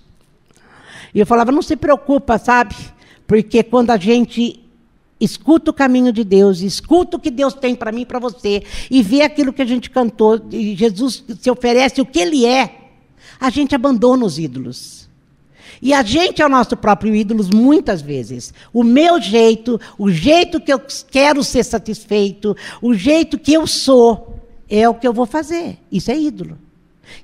E 1.15 1.21
eu 1.21 1.25
falava, 1.25 1.53
não 1.53 1.61
se 1.61 1.77
preocupa, 1.77 2.37
sabe? 2.37 2.75
Porque 3.25 3.63
quando 3.63 3.91
a 3.91 3.97
gente 3.97 4.61
escuta 5.21 5.71
o 5.71 5.73
caminho 5.73 6.11
de 6.11 6.25
Deus, 6.25 6.59
escuta 6.59 7.15
o 7.15 7.19
que 7.19 7.31
Deus 7.31 7.53
tem 7.53 7.73
para 7.73 7.93
mim 7.93 8.01
e 8.01 8.05
para 8.05 8.19
você, 8.19 8.61
e 8.89 9.01
vê 9.01 9.21
aquilo 9.21 9.53
que 9.53 9.61
a 9.61 9.65
gente 9.65 9.89
cantou, 9.89 10.37
e 10.51 10.75
Jesus 10.75 11.23
se 11.39 11.49
oferece 11.49 12.01
o 12.01 12.05
que 12.05 12.19
Ele 12.19 12.45
é, 12.45 12.89
a 13.39 13.49
gente 13.49 13.73
abandona 13.73 14.25
os 14.25 14.37
ídolos. 14.37 15.00
E 15.81 15.93
a 15.93 16.03
gente 16.03 16.41
é 16.41 16.45
o 16.45 16.49
nosso 16.49 16.77
próprio 16.77 17.15
ídolo 17.15 17.43
muitas 17.53 18.01
vezes. 18.01 18.53
O 18.71 18.83
meu 18.83 19.19
jeito, 19.19 19.81
o 19.97 20.11
jeito 20.11 20.61
que 20.61 20.71
eu 20.71 20.79
quero 21.09 21.43
ser 21.43 21.63
satisfeito, 21.63 22.55
o 22.81 22.93
jeito 22.93 23.39
que 23.39 23.53
eu 23.53 23.65
sou, 23.65 24.35
é 24.69 24.87
o 24.87 24.93
que 24.93 25.07
eu 25.07 25.13
vou 25.13 25.25
fazer. 25.25 25.79
Isso 25.91 26.11
é 26.11 26.17
ídolo. 26.17 26.57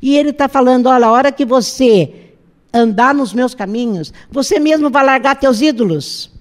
E 0.02 0.18
ele 0.18 0.32
está 0.32 0.50
falando: 0.50 0.88
olha, 0.88 1.06
a 1.06 1.12
hora 1.12 1.32
que 1.32 1.46
você 1.46 2.32
andar 2.74 3.14
nos 3.14 3.32
meus 3.32 3.54
caminhos, 3.54 4.12
você 4.32 4.60
mesmo 4.60 4.90
vai 4.90 5.06
largar 5.06 5.36
teus 5.36 5.62
ídolos. 5.62 6.32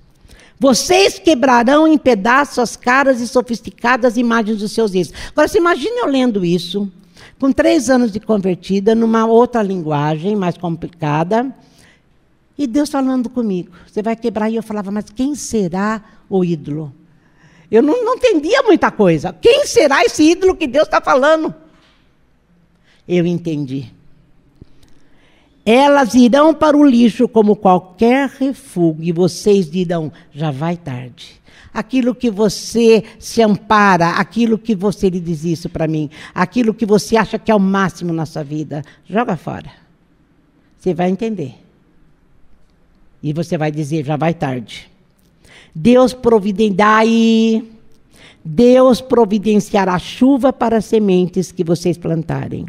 Vocês 0.59 1.19
quebrarão 1.19 1.87
em 1.87 1.99
pedaços 1.99 2.59
as 2.59 2.77
caras 2.77 3.21
e 3.21 3.29
sofisticadas 3.29 4.17
imagens 4.17 4.59
dos 4.59 4.73
seus 4.73 4.95
ídolos. 4.95 5.13
Agora, 5.33 5.49
você 5.49 5.59
imagina 5.59 6.01
eu 6.01 6.07
lendo 6.07 6.43
isso, 6.47 6.91
com 7.39 7.53
três 7.53 7.91
anos 7.91 8.11
de 8.11 8.19
convertida, 8.19 8.95
numa 8.95 9.27
outra 9.27 9.63
linguagem 9.63 10.35
mais 10.35 10.57
complicada 10.57 11.55
e 12.59 12.67
Deus 12.67 12.91
falando 12.91 13.29
comigo, 13.29 13.71
você 13.87 14.03
vai 14.03 14.17
quebrar. 14.17 14.49
E 14.51 14.57
eu 14.57 14.63
falava, 14.63 14.91
mas 14.91 15.11
quem 15.11 15.35
será 15.35 16.03
o 16.29 16.45
ídolo? 16.45 16.93
Eu 17.71 17.83
não, 17.83 18.05
não 18.05 18.15
entendia 18.15 18.63
muita 18.63 18.91
coisa. 18.91 19.33
Quem 19.33 19.67
será 19.67 20.03
esse 20.03 20.23
ídolo 20.23 20.57
que 20.57 20.67
Deus 20.67 20.87
está 20.87 21.01
falando? 21.01 21.55
Eu 23.07 23.27
entendi. 23.27 23.93
Elas 25.65 26.15
irão 26.15 26.55
para 26.55 26.77
o 26.77 26.85
lixo 26.85 27.29
como 27.29 27.57
qualquer 27.57 28.29
refúgio, 28.29 29.03
e 29.03 29.13
vocês 29.13 29.69
dirão: 29.69 30.13
já 30.33 30.51
vai 30.51 30.77
tarde. 30.77 31.41
Aquilo 31.75 32.15
que 32.15 32.31
você 32.31 33.05
se 33.19 33.43
ampara, 33.43 34.11
aquilo 34.11 34.57
que 34.57 34.75
você 34.75 35.11
lhe 35.11 35.21
diz 35.21 35.45
isso 35.45 35.69
para 35.69 35.87
mim, 35.87 36.09
aquilo 36.35 36.73
que 36.73 36.87
você 36.87 37.17
acha 37.17 37.39
que 37.39 37.51
é 37.51 37.55
o 37.55 37.61
máximo 37.61 38.15
na 38.15 38.25
sua 38.25 38.43
vida, 38.43 38.83
joga 39.05 39.37
fora. 39.37 39.71
Você 40.79 40.95
vai 40.95 41.11
entender. 41.11 41.66
E 43.23 43.33
você 43.33 43.57
vai 43.57 43.71
dizer, 43.71 44.05
já 44.05 44.17
vai 44.17 44.35
tarde. 44.35 44.91
Deus 45.75 46.17
Deus 48.45 49.01
providenciará 49.01 49.99
chuva 49.99 50.53
para 50.53 50.79
as 50.79 50.85
sementes 50.85 51.51
que 51.51 51.65
vocês 51.65 51.99
plantarem. 51.99 52.67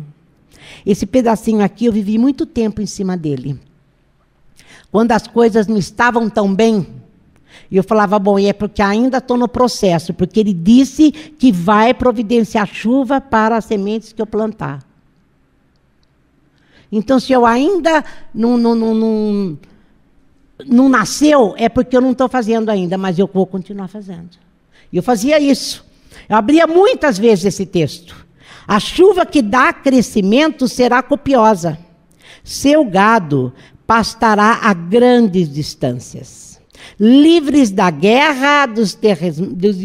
Esse 0.85 1.05
pedacinho 1.05 1.63
aqui 1.63 1.85
eu 1.85 1.93
vivi 1.93 2.17
muito 2.17 2.45
tempo 2.45 2.81
em 2.81 2.85
cima 2.85 3.15
dele. 3.15 3.59
Quando 4.91 5.11
as 5.11 5.27
coisas 5.27 5.67
não 5.67 5.77
estavam 5.77 6.29
tão 6.29 6.53
bem, 6.53 6.87
eu 7.71 7.83
falava, 7.83 8.17
bom, 8.17 8.39
e 8.39 8.47
é 8.47 8.53
porque 8.53 8.81
ainda 8.81 9.17
estou 9.17 9.37
no 9.37 9.47
processo, 9.47 10.13
porque 10.13 10.39
ele 10.39 10.53
disse 10.53 11.11
que 11.11 11.51
vai 11.51 11.93
providenciar 11.93 12.67
chuva 12.67 13.19
para 13.19 13.57
as 13.57 13.65
sementes 13.65 14.13
que 14.13 14.21
eu 14.21 14.27
plantar. 14.27 14.85
Então, 16.91 17.19
se 17.19 17.33
eu 17.33 17.45
ainda 17.45 18.03
não, 18.33 18.57
não, 18.57 18.73
não, 18.73 18.95
não, 18.95 19.57
não 20.65 20.89
nasceu, 20.89 21.53
é 21.57 21.69
porque 21.69 21.95
eu 21.95 22.01
não 22.01 22.11
estou 22.11 22.27
fazendo 22.27 22.69
ainda, 22.69 22.97
mas 22.97 23.19
eu 23.19 23.29
vou 23.31 23.45
continuar 23.45 23.87
fazendo. 23.87 24.29
Eu 24.91 25.03
fazia 25.03 25.39
isso. 25.39 25.85
Eu 26.27 26.35
abria 26.35 26.65
muitas 26.65 27.17
vezes 27.17 27.45
esse 27.45 27.65
texto. 27.65 28.25
A 28.67 28.79
chuva 28.79 29.25
que 29.25 29.41
dá 29.41 29.71
crescimento 29.71 30.67
será 30.67 31.01
copiosa. 31.01 31.77
Seu 32.43 32.83
gado 32.83 33.53
pastará 33.85 34.59
a 34.63 34.73
grandes 34.73 35.51
distâncias. 35.51 36.59
Livres 36.99 37.71
da 37.71 37.89
guerra 37.89 38.65
dos, 38.65 38.97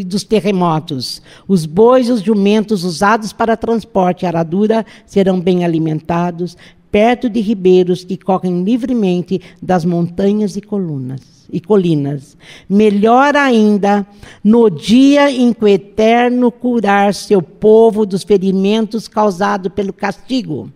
dos 0.04 0.24
terremotos, 0.24 1.22
os 1.46 1.66
bois 1.66 2.08
e 2.08 2.12
os 2.12 2.22
jumentos 2.22 2.84
usados 2.84 3.32
para 3.32 3.56
transporte 3.56 4.22
e 4.22 4.26
aradura 4.26 4.84
serão 5.04 5.40
bem 5.40 5.64
alimentados, 5.64 6.56
perto 6.92 7.28
de 7.28 7.40
ribeiros 7.40 8.04
que 8.04 8.18
correm 8.18 8.62
livremente 8.62 9.40
das 9.60 9.84
montanhas 9.84 10.56
e 10.56 10.60
colunas 10.60 11.32
e 11.52 11.60
colinas. 11.60 12.36
Melhor 12.68 13.36
ainda, 13.36 14.06
no 14.42 14.70
dia 14.70 15.30
em 15.30 15.52
que 15.52 15.64
o 15.64 15.68
Eterno 15.68 16.50
curar 16.50 17.12
seu 17.12 17.42
povo 17.42 18.06
dos 18.06 18.22
ferimentos 18.22 19.06
causados 19.06 19.72
pelo 19.72 19.92
castigo. 19.92 20.70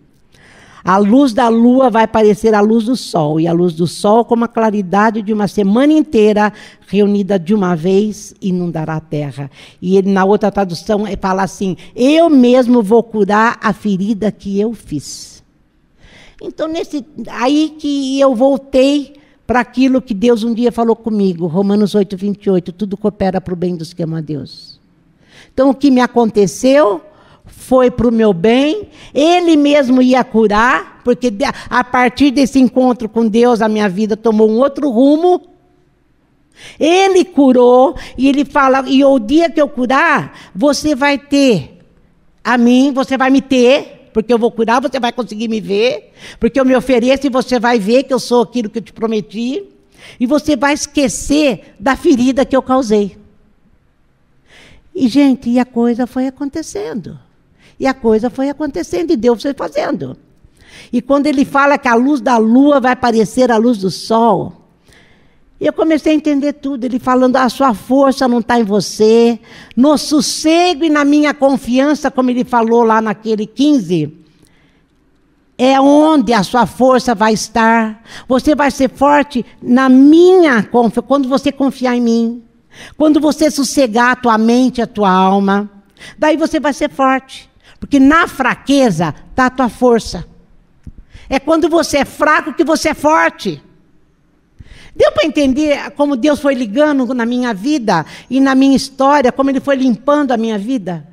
A 0.83 0.97
luz 0.97 1.33
da 1.33 1.49
lua 1.49 1.89
vai 1.89 2.07
parecer 2.07 2.53
a 2.53 2.61
luz 2.61 2.85
do 2.85 2.95
sol, 2.95 3.41
e 3.41 3.47
a 3.47 3.51
luz 3.51 3.73
do 3.73 3.85
sol, 3.85 4.23
como 4.23 4.45
a 4.45 4.47
claridade 4.47 5.21
de 5.21 5.33
uma 5.33 5.47
semana 5.47 5.91
inteira, 5.91 6.53
reunida 6.87 7.37
de 7.37 7.53
uma 7.53 7.75
vez, 7.75 8.33
inundará 8.41 8.95
a 8.95 9.01
terra. 9.01 9.51
E 9.81 9.97
ele, 9.97 10.09
na 10.09 10.23
outra 10.23 10.49
tradução, 10.49 11.03
fala 11.19 11.43
assim: 11.43 11.75
Eu 11.93 12.29
mesmo 12.29 12.81
vou 12.81 13.03
curar 13.03 13.59
a 13.61 13.73
ferida 13.73 14.31
que 14.31 14.61
eu 14.61 14.73
fiz. 14.73 15.36
Então, 16.41 16.67
nesse, 16.67 17.05
aí 17.29 17.75
que 17.79 18.19
eu 18.19 18.35
voltei 18.35 19.15
para 19.45 19.61
aquilo 19.61 20.01
que 20.01 20.13
Deus 20.13 20.43
um 20.43 20.53
dia 20.53 20.71
falou 20.71 20.95
comigo, 20.95 21.47
Romanos 21.47 21.95
8, 21.95 22.17
28, 22.17 22.71
tudo 22.73 22.97
coopera 22.97 23.39
para 23.39 23.53
o 23.53 23.57
bem 23.57 23.75
dos 23.75 23.93
que 23.93 24.03
amam 24.03 24.17
a 24.19 24.21
Deus. 24.21 24.79
Então, 25.53 25.69
o 25.69 25.73
que 25.73 25.89
me 25.89 26.01
aconteceu 26.01 27.01
foi 27.45 27.89
para 27.89 28.07
o 28.07 28.11
meu 28.11 28.33
bem, 28.33 28.89
Ele 29.13 29.55
mesmo 29.55 30.01
ia 30.01 30.23
curar, 30.23 31.01
porque 31.03 31.33
a 31.69 31.83
partir 31.83 32.31
desse 32.31 32.59
encontro 32.59 33.07
com 33.07 33.27
Deus, 33.27 33.61
a 33.61 33.69
minha 33.69 33.87
vida 33.87 34.17
tomou 34.17 34.49
um 34.49 34.57
outro 34.57 34.89
rumo. 34.89 35.41
Ele 36.79 37.23
curou, 37.23 37.95
e 38.17 38.27
Ele 38.27 38.43
fala: 38.43 38.83
e 38.87 39.03
o 39.03 39.17
dia 39.17 39.49
que 39.49 39.61
eu 39.61 39.69
curar, 39.69 40.37
você 40.53 40.93
vai 40.93 41.17
ter 41.17 41.79
a 42.43 42.57
mim, 42.57 42.91
você 42.91 43.17
vai 43.17 43.29
me 43.29 43.41
ter, 43.41 43.96
porque 44.17 44.33
eu 44.33 44.39
vou 44.39 44.49
curar, 44.51 44.81
você 44.81 44.99
vai 44.99 45.13
conseguir 45.13 45.47
me 45.47 45.61
ver, 45.61 46.11
porque 46.39 46.59
eu 46.59 46.65
me 46.65 46.75
ofereço 46.75 47.27
e 47.27 47.29
você 47.29 47.59
vai 47.59 47.77
ver 47.77 48.01
que 48.01 48.11
eu 48.11 48.17
sou 48.17 48.41
aquilo 48.41 48.67
que 48.67 48.79
eu 48.79 48.81
te 48.81 48.91
prometi, 48.91 49.63
e 50.19 50.25
você 50.25 50.55
vai 50.55 50.73
esquecer 50.73 51.75
da 51.79 51.95
ferida 51.95 52.43
que 52.43 52.57
eu 52.57 52.63
causei. 52.63 53.15
E, 54.95 55.07
gente, 55.07 55.51
e 55.51 55.59
a 55.59 55.65
coisa 55.65 56.07
foi 56.07 56.25
acontecendo. 56.25 57.19
E 57.79 57.85
a 57.85 57.93
coisa 57.93 58.27
foi 58.27 58.49
acontecendo, 58.49 59.11
e 59.11 59.15
Deus 59.15 59.39
foi 59.39 59.53
fazendo. 59.53 60.17
E 60.91 60.99
quando 60.99 61.27
ele 61.27 61.45
fala 61.45 61.77
que 61.77 61.87
a 61.87 61.93
luz 61.93 62.19
da 62.19 62.37
lua 62.37 62.79
vai 62.79 62.95
parecer 62.95 63.51
a 63.51 63.57
luz 63.57 63.77
do 63.77 63.91
sol, 63.91 64.66
eu 65.59 65.73
comecei 65.73 66.11
a 66.11 66.15
entender 66.15 66.53
tudo, 66.53 66.83
ele 66.83 66.99
falando: 66.99 67.35
a 67.35 67.49
sua 67.49 67.73
força 67.73 68.27
não 68.27 68.39
está 68.39 68.59
em 68.59 68.63
você, 68.63 69.39
no 69.75 69.97
sossego 69.97 70.83
e 70.83 70.89
na 70.89 71.03
minha 71.03 71.33
confiança, 71.33 72.11
como 72.11 72.29
ele 72.29 72.43
falou 72.43 72.83
lá 72.83 73.01
naquele 73.01 73.47
15, 73.47 74.13
é 75.57 75.81
onde 75.81 76.31
a 76.31 76.43
sua 76.43 76.67
força 76.67 77.15
vai 77.15 77.33
estar. 77.33 78.03
Você 78.27 78.53
vai 78.53 78.69
ser 78.69 78.89
forte 78.89 79.43
na 79.61 79.89
minha 79.89 80.61
confiança, 80.61 81.01
quando 81.01 81.27
você 81.27 81.51
confiar 81.51 81.95
em 81.95 82.01
mim, 82.01 82.43
quando 82.95 83.19
você 83.19 83.49
sossegar 83.49 84.11
a 84.11 84.15
tua 84.15 84.37
mente, 84.37 84.79
a 84.79 84.87
tua 84.87 85.09
alma, 85.09 85.69
daí 86.19 86.37
você 86.37 86.59
vai 86.59 86.73
ser 86.73 86.91
forte, 86.91 87.49
porque 87.79 87.99
na 87.99 88.27
fraqueza 88.27 89.15
está 89.31 89.47
a 89.47 89.49
tua 89.49 89.69
força. 89.69 90.23
É 91.29 91.39
quando 91.39 91.67
você 91.67 91.97
é 91.97 92.05
fraco 92.05 92.53
que 92.53 92.63
você 92.63 92.89
é 92.89 92.93
forte. 92.93 93.61
Deu 94.97 95.11
para 95.11 95.27
entender 95.27 95.91
como 95.91 96.17
Deus 96.17 96.39
foi 96.39 96.55
ligando 96.55 97.13
na 97.13 97.23
minha 97.23 97.53
vida 97.53 98.03
e 98.27 98.39
na 98.39 98.55
minha 98.55 98.75
história, 98.75 99.31
como 99.31 99.51
Ele 99.51 99.59
foi 99.59 99.75
limpando 99.75 100.31
a 100.31 100.37
minha 100.37 100.57
vida? 100.57 101.07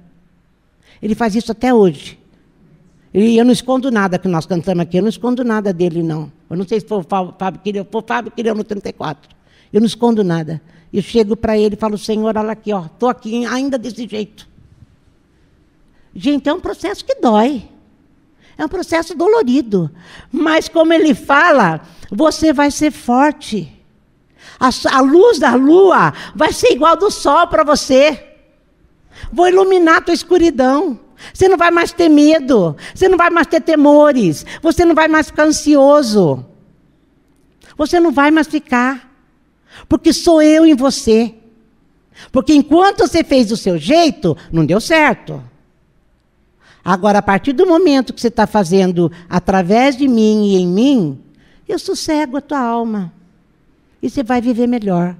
Ele 1.02 1.14
faz 1.14 1.34
isso 1.34 1.52
até 1.52 1.72
hoje. 1.74 2.18
E 3.12 3.36
eu 3.36 3.44
não 3.44 3.52
escondo 3.52 3.90
nada 3.90 4.18
que 4.18 4.26
nós 4.26 4.46
cantamos 4.46 4.80
aqui, 4.82 4.96
eu 4.96 5.02
não 5.02 5.10
escondo 5.10 5.44
nada 5.44 5.70
dele, 5.70 6.02
não. 6.02 6.32
Eu 6.48 6.56
não 6.56 6.66
sei 6.66 6.80
se 6.80 6.86
foi 6.86 6.98
o 6.98 7.02
Fábio 7.04 7.60
Quireu, 7.62 7.86
foi 7.88 8.00
o 8.00 8.04
Fábio 8.04 8.32
Quireu 8.32 8.54
no 8.54 8.64
34. 8.64 9.30
Eu 9.70 9.80
não 9.80 9.86
escondo 9.86 10.24
nada. 10.24 10.62
Eu 10.90 11.02
chego 11.02 11.36
para 11.36 11.58
ele 11.58 11.74
e 11.74 11.78
falo, 11.78 11.98
Senhor, 11.98 12.36
olha 12.36 12.52
aqui, 12.52 12.72
ó, 12.72 12.86
estou 12.86 13.10
aqui 13.10 13.44
ainda 13.44 13.76
desse 13.76 14.08
jeito. 14.08 14.48
Gente, 16.14 16.48
é 16.48 16.54
um 16.54 16.60
processo 16.60 17.04
que 17.04 17.16
dói. 17.16 17.68
É 18.56 18.64
um 18.64 18.68
processo 18.68 19.14
dolorido. 19.14 19.90
Mas 20.32 20.68
como 20.68 20.92
ele 20.92 21.14
fala, 21.14 21.82
você 22.10 22.52
vai 22.52 22.70
ser 22.70 22.90
forte. 22.90 23.73
A, 24.58 24.70
a 24.96 25.00
luz 25.00 25.38
da 25.38 25.54
lua 25.54 26.12
vai 26.34 26.52
ser 26.52 26.72
igual 26.72 26.96
do 26.96 27.10
sol 27.10 27.46
para 27.48 27.64
você. 27.64 28.22
Vou 29.32 29.48
iluminar 29.48 29.98
a 29.98 30.00
tua 30.00 30.14
escuridão. 30.14 30.98
Você 31.32 31.48
não 31.48 31.56
vai 31.56 31.70
mais 31.70 31.92
ter 31.92 32.08
medo. 32.08 32.76
Você 32.94 33.08
não 33.08 33.16
vai 33.16 33.30
mais 33.30 33.46
ter 33.46 33.60
temores. 33.60 34.44
Você 34.62 34.84
não 34.84 34.94
vai 34.94 35.08
mais 35.08 35.28
ficar 35.28 35.44
ansioso. 35.44 36.44
Você 37.76 37.98
não 37.98 38.12
vai 38.12 38.30
mais 38.30 38.46
ficar. 38.46 39.10
Porque 39.88 40.12
sou 40.12 40.42
eu 40.42 40.66
em 40.66 40.74
você. 40.74 41.34
Porque 42.30 42.54
enquanto 42.54 43.06
você 43.06 43.24
fez 43.24 43.48
do 43.48 43.56
seu 43.56 43.78
jeito, 43.78 44.36
não 44.52 44.64
deu 44.64 44.80
certo. 44.80 45.42
Agora, 46.84 47.18
a 47.18 47.22
partir 47.22 47.52
do 47.52 47.66
momento 47.66 48.12
que 48.12 48.20
você 48.20 48.28
está 48.28 48.46
fazendo 48.46 49.10
através 49.28 49.96
de 49.96 50.06
mim 50.06 50.48
e 50.48 50.56
em 50.56 50.66
mim, 50.66 51.20
eu 51.66 51.78
sossego 51.78 52.36
a 52.36 52.40
tua 52.40 52.60
alma. 52.60 53.12
E 54.04 54.10
você 54.10 54.22
vai 54.22 54.38
viver 54.38 54.66
melhor. 54.66 55.16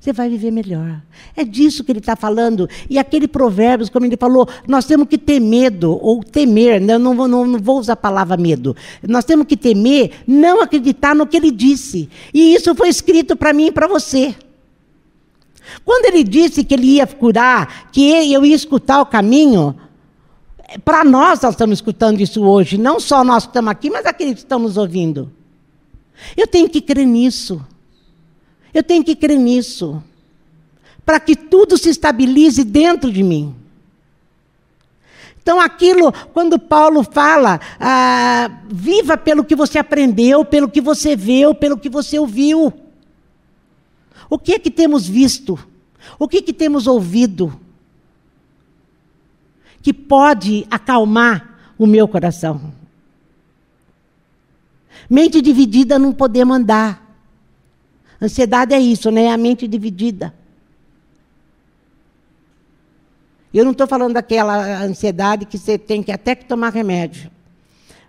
Você 0.00 0.12
vai 0.12 0.28
viver 0.28 0.50
melhor. 0.50 1.00
É 1.36 1.44
disso 1.44 1.84
que 1.84 1.92
ele 1.92 2.00
está 2.00 2.16
falando. 2.16 2.68
E 2.90 2.98
aquele 2.98 3.28
provérbio, 3.28 3.88
como 3.92 4.04
ele 4.04 4.16
falou, 4.16 4.48
nós 4.66 4.84
temos 4.84 5.06
que 5.06 5.16
ter 5.16 5.38
medo, 5.38 5.96
ou 6.02 6.24
temer, 6.24 6.80
né? 6.80 6.98
não, 6.98 7.14
não, 7.14 7.46
não 7.46 7.58
vou 7.60 7.78
usar 7.78 7.92
a 7.92 7.96
palavra 7.96 8.36
medo. 8.36 8.74
Nós 9.06 9.24
temos 9.24 9.46
que 9.46 9.56
temer, 9.56 10.24
não 10.26 10.60
acreditar 10.60 11.14
no 11.14 11.28
que 11.28 11.36
ele 11.36 11.52
disse. 11.52 12.10
E 12.34 12.56
isso 12.56 12.74
foi 12.74 12.88
escrito 12.88 13.36
para 13.36 13.52
mim 13.52 13.66
e 13.66 13.72
para 13.72 13.86
você. 13.86 14.34
Quando 15.84 16.06
ele 16.06 16.24
disse 16.24 16.64
que 16.64 16.74
ele 16.74 16.96
ia 16.96 17.06
curar, 17.06 17.88
que 17.92 18.04
eu 18.32 18.44
ia 18.44 18.56
escutar 18.56 19.00
o 19.00 19.06
caminho, 19.06 19.76
para 20.84 21.04
nós, 21.04 21.40
nós 21.40 21.54
estamos 21.54 21.78
escutando 21.78 22.20
isso 22.20 22.42
hoje, 22.42 22.76
não 22.76 22.98
só 22.98 23.22
nós 23.22 23.44
que 23.44 23.50
estamos 23.50 23.70
aqui, 23.70 23.90
mas 23.90 24.04
aqueles 24.06 24.34
que 24.34 24.40
estão 24.40 24.58
nos 24.58 24.76
ouvindo. 24.76 25.30
Eu 26.36 26.46
tenho 26.46 26.68
que 26.68 26.80
crer 26.80 27.06
nisso. 27.06 27.64
Eu 28.72 28.82
tenho 28.82 29.04
que 29.04 29.14
crer 29.14 29.38
nisso. 29.38 30.02
Para 31.04 31.20
que 31.20 31.36
tudo 31.36 31.76
se 31.76 31.90
estabilize 31.90 32.64
dentro 32.64 33.12
de 33.12 33.22
mim. 33.22 33.54
Então, 35.42 35.60
aquilo, 35.60 36.10
quando 36.32 36.58
Paulo 36.58 37.02
fala, 37.02 37.60
ah, 37.78 38.50
viva 38.66 39.16
pelo 39.16 39.44
que 39.44 39.54
você 39.54 39.78
aprendeu, 39.78 40.44
pelo 40.44 40.70
que 40.70 40.80
você 40.80 41.14
viu, 41.14 41.54
pelo 41.54 41.76
que 41.76 41.90
você 41.90 42.18
ouviu. 42.18 42.72
O 44.30 44.38
que 44.38 44.54
é 44.54 44.58
que 44.58 44.70
temos 44.70 45.06
visto? 45.06 45.58
O 46.18 46.26
que 46.26 46.38
é 46.38 46.42
que 46.42 46.52
temos 46.52 46.86
ouvido? 46.86 47.60
que 49.84 49.92
pode 49.92 50.66
acalmar 50.70 51.74
o 51.78 51.86
meu 51.86 52.08
coração. 52.08 52.72
Mente 55.08 55.40
dividida 55.40 55.98
não 55.98 56.12
podemos 56.12 56.56
andar. 56.56 57.04
Ansiedade 58.20 58.74
é 58.74 58.80
isso, 58.80 59.10
né? 59.10 59.24
É 59.24 59.32
a 59.32 59.36
mente 59.36 59.66
dividida. 59.68 60.34
Eu 63.52 63.64
não 63.64 63.72
estou 63.72 63.86
falando 63.86 64.14
daquela 64.14 64.82
ansiedade 64.82 65.44
que 65.44 65.56
você 65.56 65.78
tem 65.78 66.02
que 66.02 66.10
até 66.10 66.34
que 66.34 66.44
tomar 66.44 66.72
remédio. 66.72 67.30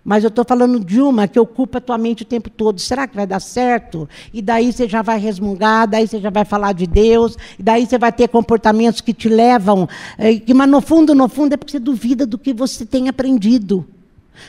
Mas 0.04 0.22
eu 0.22 0.28
estou 0.28 0.44
falando 0.44 0.78
de 0.84 1.00
uma 1.00 1.26
que 1.26 1.38
ocupa 1.38 1.78
a 1.78 1.80
tua 1.80 1.98
mente 1.98 2.22
o 2.22 2.26
tempo 2.26 2.48
todo. 2.48 2.80
Será 2.80 3.08
que 3.08 3.16
vai 3.16 3.26
dar 3.26 3.40
certo? 3.40 4.08
E 4.32 4.40
daí 4.40 4.72
você 4.72 4.88
já 4.88 5.02
vai 5.02 5.18
resmungar, 5.18 5.88
daí 5.88 6.06
você 6.06 6.20
já 6.20 6.30
vai 6.30 6.44
falar 6.44 6.72
de 6.72 6.86
Deus, 6.86 7.36
e 7.58 7.62
daí 7.62 7.86
você 7.86 7.98
vai 7.98 8.12
ter 8.12 8.28
comportamentos 8.28 9.00
que 9.00 9.12
te 9.12 9.28
levam. 9.28 9.88
É, 10.16 10.34
que, 10.36 10.54
mas 10.54 10.68
no 10.68 10.80
fundo, 10.80 11.14
no 11.14 11.28
fundo, 11.28 11.54
é 11.54 11.56
porque 11.56 11.72
você 11.72 11.80
duvida 11.80 12.24
do 12.24 12.38
que 12.38 12.52
você 12.54 12.86
tem 12.86 13.08
aprendido, 13.08 13.84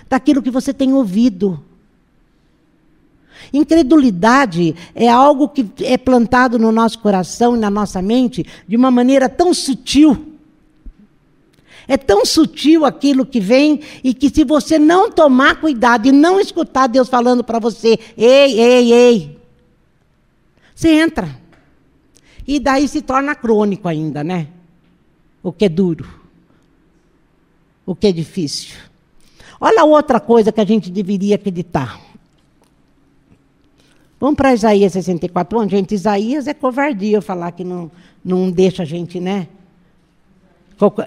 daquilo 0.07 0.43
que 0.43 0.51
você 0.51 0.71
tem 0.71 0.93
ouvido. 0.93 1.63
Incredulidade 3.53 4.75
é 4.93 5.09
algo 5.09 5.49
que 5.49 5.65
é 5.83 5.97
plantado 5.97 6.59
no 6.59 6.71
nosso 6.71 6.99
coração 6.99 7.55
e 7.55 7.59
na 7.59 7.69
nossa 7.69 8.01
mente 8.01 8.45
de 8.67 8.75
uma 8.75 8.91
maneira 8.91 9.29
tão 9.29 9.53
sutil. 9.53 10.33
É 11.87 11.95
tão 11.95 12.25
sutil 12.25 12.83
aquilo 12.83 13.25
que 13.25 13.39
vem 13.39 13.79
e 14.03 14.13
que 14.13 14.29
se 14.29 14.43
você 14.43 14.77
não 14.77 15.09
tomar 15.09 15.61
cuidado 15.61 16.07
e 16.07 16.11
não 16.11 16.39
escutar 16.39 16.87
Deus 16.87 17.07
falando 17.07 17.43
para 17.43 17.59
você, 17.59 17.97
ei, 18.17 18.59
ei, 18.59 18.93
ei, 18.93 19.39
você 20.75 20.89
entra. 20.89 21.35
E 22.47 22.59
daí 22.59 22.87
se 22.87 23.01
torna 23.01 23.33
crônico 23.33 23.87
ainda, 23.87 24.23
né? 24.23 24.47
O 25.41 25.51
que 25.51 25.65
é 25.65 25.69
duro. 25.69 26.07
O 27.85 27.95
que 27.95 28.07
é 28.07 28.11
difícil. 28.11 28.75
Olha 29.59 29.83
outra 29.83 30.19
coisa 30.19 30.51
que 30.51 30.61
a 30.61 30.65
gente 30.65 30.91
deveria 30.91 31.35
acreditar. 31.35 31.99
Vamos 34.19 34.35
para 34.35 34.53
Isaías 34.53 34.93
64. 34.93 35.59
Bom, 35.59 35.69
gente, 35.69 35.93
Isaías 35.93 36.47
é 36.47 36.53
covardia 36.53 37.17
eu 37.17 37.21
falar 37.21 37.51
que 37.51 37.63
não, 37.63 37.91
não 38.25 38.49
deixa 38.49 38.83
a 38.83 38.85
gente, 38.85 39.19
né? 39.19 39.47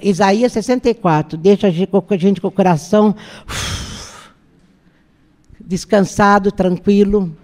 Isaías 0.02 0.52
64, 0.52 1.38
deixa 1.38 1.68
a 1.68 1.70
gente 1.70 2.40
com 2.40 2.48
o 2.48 2.50
coração 2.50 3.14
descansado, 5.60 6.50
tranquilo. 6.50 7.36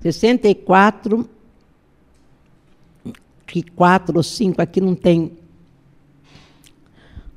Sessenta 0.00 0.48
e 0.48 0.54
quatro, 0.54 1.28
que 3.48 3.62
quatro 3.62 4.16
ou 4.16 4.22
cinco 4.22 4.62
aqui 4.62 4.80
não 4.80 4.94
tem. 4.94 5.32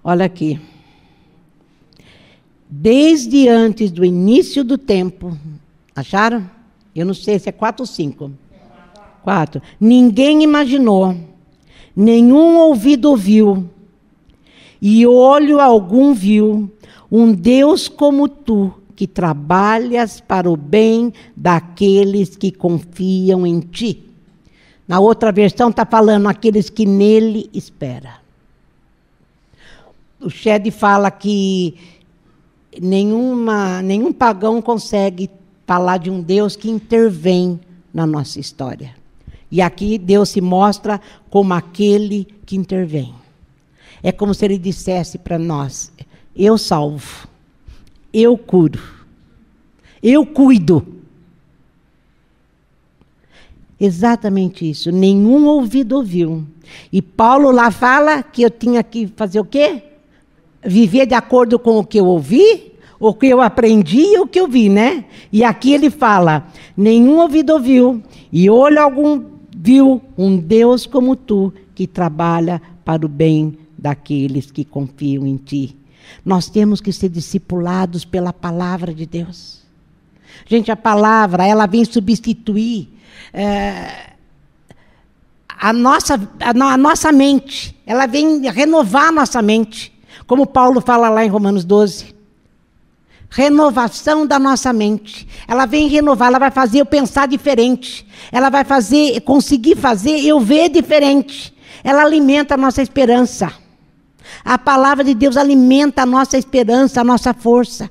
Olha 0.04 0.26
aqui 0.26 0.60
desde 2.72 3.50
antes 3.50 3.92
do 3.92 4.06
início 4.06 4.64
do 4.64 4.78
tempo. 4.78 5.38
Acharam? 5.94 6.50
Eu 6.96 7.06
não 7.06 7.14
sei 7.14 7.38
se 7.38 7.50
é 7.50 7.52
quatro 7.52 7.84
ou 7.84 7.88
cinco. 7.88 8.32
Quatro. 9.22 9.62
Ninguém 9.80 10.42
imaginou, 10.42 11.16
nenhum 11.94 12.58
ouvido 12.58 13.10
ouviu, 13.10 13.70
e 14.82 15.06
olho 15.06 15.60
algum 15.60 16.14
viu 16.14 16.72
um 17.12 17.34
Deus 17.34 17.90
como 17.90 18.28
tu, 18.28 18.74
que 18.96 19.06
trabalhas 19.06 20.22
para 20.22 20.50
o 20.50 20.56
bem 20.56 21.14
daqueles 21.36 22.36
que 22.36 22.52
confiam 22.52 23.46
em 23.46 23.60
ti. 23.60 24.11
Na 24.88 25.00
outra 25.00 25.32
versão 25.32 25.70
está 25.70 25.86
falando 25.86 26.28
aqueles 26.28 26.70
que 26.70 26.86
nele 26.86 27.50
espera. 27.54 28.20
O 30.20 30.30
Shed 30.30 30.70
fala 30.72 31.10
que 31.10 31.76
nenhuma, 32.80 33.82
nenhum 33.82 34.14
pagão 34.14 34.62
consegue 34.62 35.30
falar 35.66 35.98
de 35.98 36.10
um 36.10 36.22
Deus 36.22 36.56
que 36.56 36.70
intervém 36.70 37.60
na 37.94 38.06
nossa 38.06 38.40
história. 38.40 38.96
E 39.50 39.62
aqui 39.62 39.98
Deus 39.98 40.30
se 40.30 40.40
mostra 40.40 41.02
como 41.30 41.54
aquele 41.54 42.28
que 42.46 42.56
intervém. 42.56 43.14
É 44.04 44.12
como 44.12 44.34
se 44.34 44.46
ele 44.46 44.58
dissesse 44.58 45.18
para 45.18 45.38
nós: 45.38 45.92
Eu 46.36 46.58
salvo, 46.58 47.28
eu 48.14 48.38
curo, 48.38 48.82
eu 50.02 50.26
cuido. 50.26 51.01
Exatamente 53.84 54.70
isso. 54.70 54.92
Nenhum 54.92 55.46
ouvido 55.48 55.98
ouviu. 55.98 56.46
E 56.94 57.02
Paulo 57.02 57.52
lá 57.52 57.72
fala 57.72 58.22
que 58.22 58.44
eu 58.44 58.50
tinha 58.50 58.84
que 58.84 59.08
fazer 59.08 59.40
o 59.40 59.46
quê? 59.46 59.84
viver 60.66 61.06
de 61.06 61.14
acordo 61.14 61.58
com 61.58 61.80
o 61.80 61.86
que 61.86 62.00
eu 62.00 62.06
ouvi, 62.06 62.74
o 63.00 63.14
que 63.14 63.28
eu 63.28 63.42
aprendi 63.42 64.02
e 64.02 64.20
o 64.20 64.28
que 64.28 64.40
eu 64.40 64.48
vi, 64.48 64.70
né? 64.70 65.06
E 65.32 65.44
aqui 65.44 65.74
ele 65.74 65.90
fala: 65.90 66.48
nenhum 66.76 67.20
ouvido 67.20 67.54
ouviu, 67.54 68.02
e 68.32 68.50
olho 68.50 68.82
algum 68.82 69.24
viu 69.56 70.02
um 70.18 70.38
Deus 70.38 70.86
como 70.86 71.16
tu, 71.16 71.54
que 71.74 71.88
trabalha 71.88 72.62
para 72.86 73.06
o 73.06 73.10
bem 73.10 73.58
daqueles 73.78 74.52
que 74.52 74.64
confiam 74.64 75.26
em 75.26 75.38
ti. 75.38 75.76
Nós 76.24 76.50
temos 76.50 76.82
que 76.82 76.92
ser 76.92 77.10
discipulados 77.10 78.06
pela 78.06 78.34
palavra 78.34 78.94
de 78.94 79.06
Deus. 79.06 79.62
Gente, 80.46 80.72
a 80.72 80.76
palavra, 80.76 81.46
ela 81.46 81.66
vem 81.66 81.86
substituir 81.86 82.90
é, 83.34 84.12
a, 85.48 85.72
nossa, 85.72 86.16
a, 86.40 86.50
a 86.50 86.78
nossa 86.78 87.12
mente, 87.12 87.80
ela 87.86 88.06
vem 88.06 88.42
renovar 88.50 89.08
a 89.08 89.12
nossa 89.12 89.42
mente. 89.42 89.92
Como 90.26 90.48
Paulo 90.48 90.82
fala 90.82 91.10
lá 91.10 91.26
em 91.26 91.30
Romanos 91.30 91.66
12. 91.66 92.16
Renovação 93.30 94.26
da 94.26 94.38
nossa 94.38 94.74
mente. 94.74 95.28
Ela 95.48 95.66
vem 95.66 95.88
renovar, 95.88 96.28
ela 96.28 96.40
vai 96.40 96.52
fazer 96.52 96.80
eu 96.80 96.86
pensar 96.86 97.28
diferente. 97.28 98.06
Ela 98.32 98.50
vai 98.50 98.64
fazer, 98.64 99.22
conseguir 99.22 99.76
fazer 99.76 100.20
eu 100.20 100.40
ver 100.40 100.70
diferente. 100.70 101.54
Ela 101.84 102.04
alimenta 102.04 102.56
a 102.56 102.58
nossa 102.58 102.82
esperança. 102.82 103.54
A 104.44 104.58
palavra 104.58 105.04
de 105.04 105.14
Deus 105.14 105.38
alimenta 105.38 106.04
a 106.04 106.06
nossa 106.06 106.38
esperança, 106.38 107.02
a 107.02 107.04
nossa 107.04 107.34
força. 107.34 107.90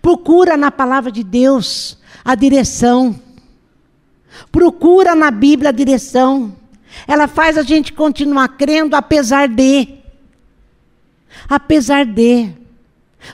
Procura 0.00 0.56
na 0.56 0.70
palavra 0.70 1.10
de 1.10 1.22
Deus 1.22 1.98
a 2.24 2.34
direção. 2.34 3.14
Procura 4.50 5.14
na 5.14 5.30
Bíblia 5.30 5.70
a 5.70 5.72
direção. 5.72 6.54
Ela 7.06 7.26
faz 7.26 7.56
a 7.56 7.62
gente 7.62 7.92
continuar 7.92 8.48
crendo 8.48 8.94
apesar 8.96 9.48
de. 9.48 9.88
Apesar 11.48 12.04
de. 12.04 12.50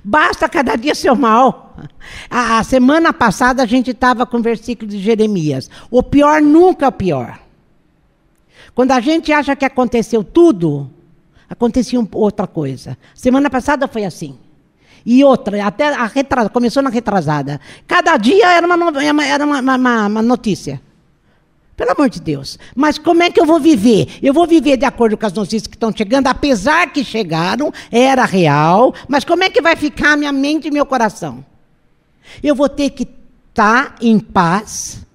Basta 0.04 0.48
cada 0.48 0.76
dia 0.76 0.94
ser 0.94 1.14
mal. 1.14 1.76
A, 2.30 2.58
a 2.58 2.64
semana 2.64 3.12
passada 3.12 3.62
a 3.62 3.66
gente 3.66 3.90
estava 3.90 4.26
com 4.26 4.38
o 4.38 4.42
versículo 4.42 4.90
de 4.90 4.98
Jeremias. 4.98 5.70
O 5.90 6.02
pior 6.02 6.40
nunca 6.42 6.86
é 6.86 6.88
o 6.88 6.92
pior. 6.92 7.38
Quando 8.74 8.92
a 8.92 9.00
gente 9.00 9.32
acha 9.32 9.56
que 9.56 9.64
aconteceu 9.64 10.22
tudo, 10.22 10.90
acontecia 11.48 11.98
outra 12.12 12.46
coisa. 12.46 12.96
Semana 13.14 13.50
passada 13.50 13.88
foi 13.88 14.04
assim. 14.04 14.38
E 15.04 15.24
outra, 15.24 15.64
até 15.66 15.88
a 15.88 16.06
retrasada, 16.06 16.50
começou 16.50 16.82
na 16.82 16.90
retrasada. 16.90 17.60
Cada 17.86 18.16
dia 18.16 18.52
era 18.52 18.66
uma, 18.66 19.24
era 19.24 19.44
uma, 19.44 19.60
uma, 19.60 20.06
uma 20.06 20.22
notícia. 20.22 20.80
Pelo 21.78 21.92
amor 21.92 22.10
de 22.10 22.20
Deus. 22.20 22.58
Mas 22.74 22.98
como 22.98 23.22
é 23.22 23.30
que 23.30 23.40
eu 23.40 23.46
vou 23.46 23.60
viver? 23.60 24.18
Eu 24.20 24.34
vou 24.34 24.48
viver 24.48 24.76
de 24.76 24.84
acordo 24.84 25.16
com 25.16 25.24
as 25.24 25.32
notícias 25.32 25.68
que 25.68 25.76
estão 25.76 25.92
chegando, 25.96 26.26
apesar 26.26 26.92
que 26.92 27.04
chegaram, 27.04 27.72
era 27.88 28.24
real, 28.24 28.92
mas 29.06 29.22
como 29.22 29.44
é 29.44 29.48
que 29.48 29.62
vai 29.62 29.76
ficar 29.76 30.16
minha 30.16 30.32
mente 30.32 30.66
e 30.66 30.72
meu 30.72 30.84
coração? 30.84 31.44
Eu 32.42 32.56
vou 32.56 32.68
ter 32.68 32.90
que 32.90 33.04
estar 33.04 33.90
tá 33.90 33.94
em 34.02 34.18
paz, 34.18 35.06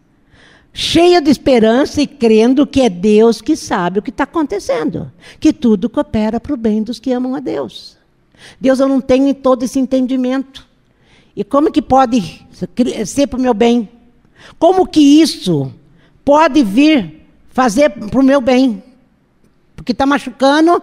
cheia 0.72 1.22
de 1.22 1.30
esperança 1.30 2.02
e 2.02 2.08
crendo 2.08 2.66
que 2.66 2.80
é 2.80 2.90
Deus 2.90 3.42
que 3.42 3.58
sabe 3.58 4.00
o 4.00 4.02
que 4.02 4.10
está 4.10 4.24
acontecendo, 4.24 5.12
que 5.42 5.52
tudo 5.52 5.90
coopera 5.90 6.40
para 6.40 6.54
o 6.54 6.58
bem 6.58 6.82
dos 6.82 6.98
que 6.98 7.12
amam 7.12 7.36
a 7.36 7.42
Deus. 7.42 7.98
Deus, 8.62 8.80
eu 8.80 8.88
não 8.88 9.02
tenho 9.02 9.36
todo 9.36 9.64
esse 9.64 9.80
entendimento. 9.80 10.66
E 11.36 11.44
como 11.44 11.74
que 11.74 11.82
pode 11.82 12.48
ser 13.06 13.28
para 13.28 13.38
o 13.38 13.42
meu 13.42 13.54
bem? 13.54 13.90
Como 14.58 14.88
que 14.88 15.02
isso 15.22 15.70
pode 16.24 16.64
vir 16.64 17.28
fazer 17.50 17.90
para 17.90 18.20
o 18.20 18.24
meu 18.24 18.42
bem. 18.42 18.84
Porque 19.76 19.92
está 19.92 20.06
machucando. 20.06 20.82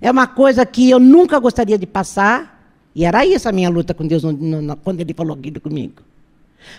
É 0.00 0.10
uma 0.10 0.26
coisa 0.26 0.64
que 0.66 0.90
eu 0.90 0.98
nunca 0.98 1.38
gostaria 1.38 1.78
de 1.78 1.86
passar. 1.86 2.56
E 2.94 3.04
era 3.04 3.24
isso 3.24 3.48
a 3.48 3.52
minha 3.52 3.70
luta 3.70 3.94
com 3.94 4.06
Deus 4.06 4.22
quando 4.82 5.00
Ele 5.00 5.14
falou 5.14 5.36
aquilo 5.36 5.60
comigo. 5.60 6.02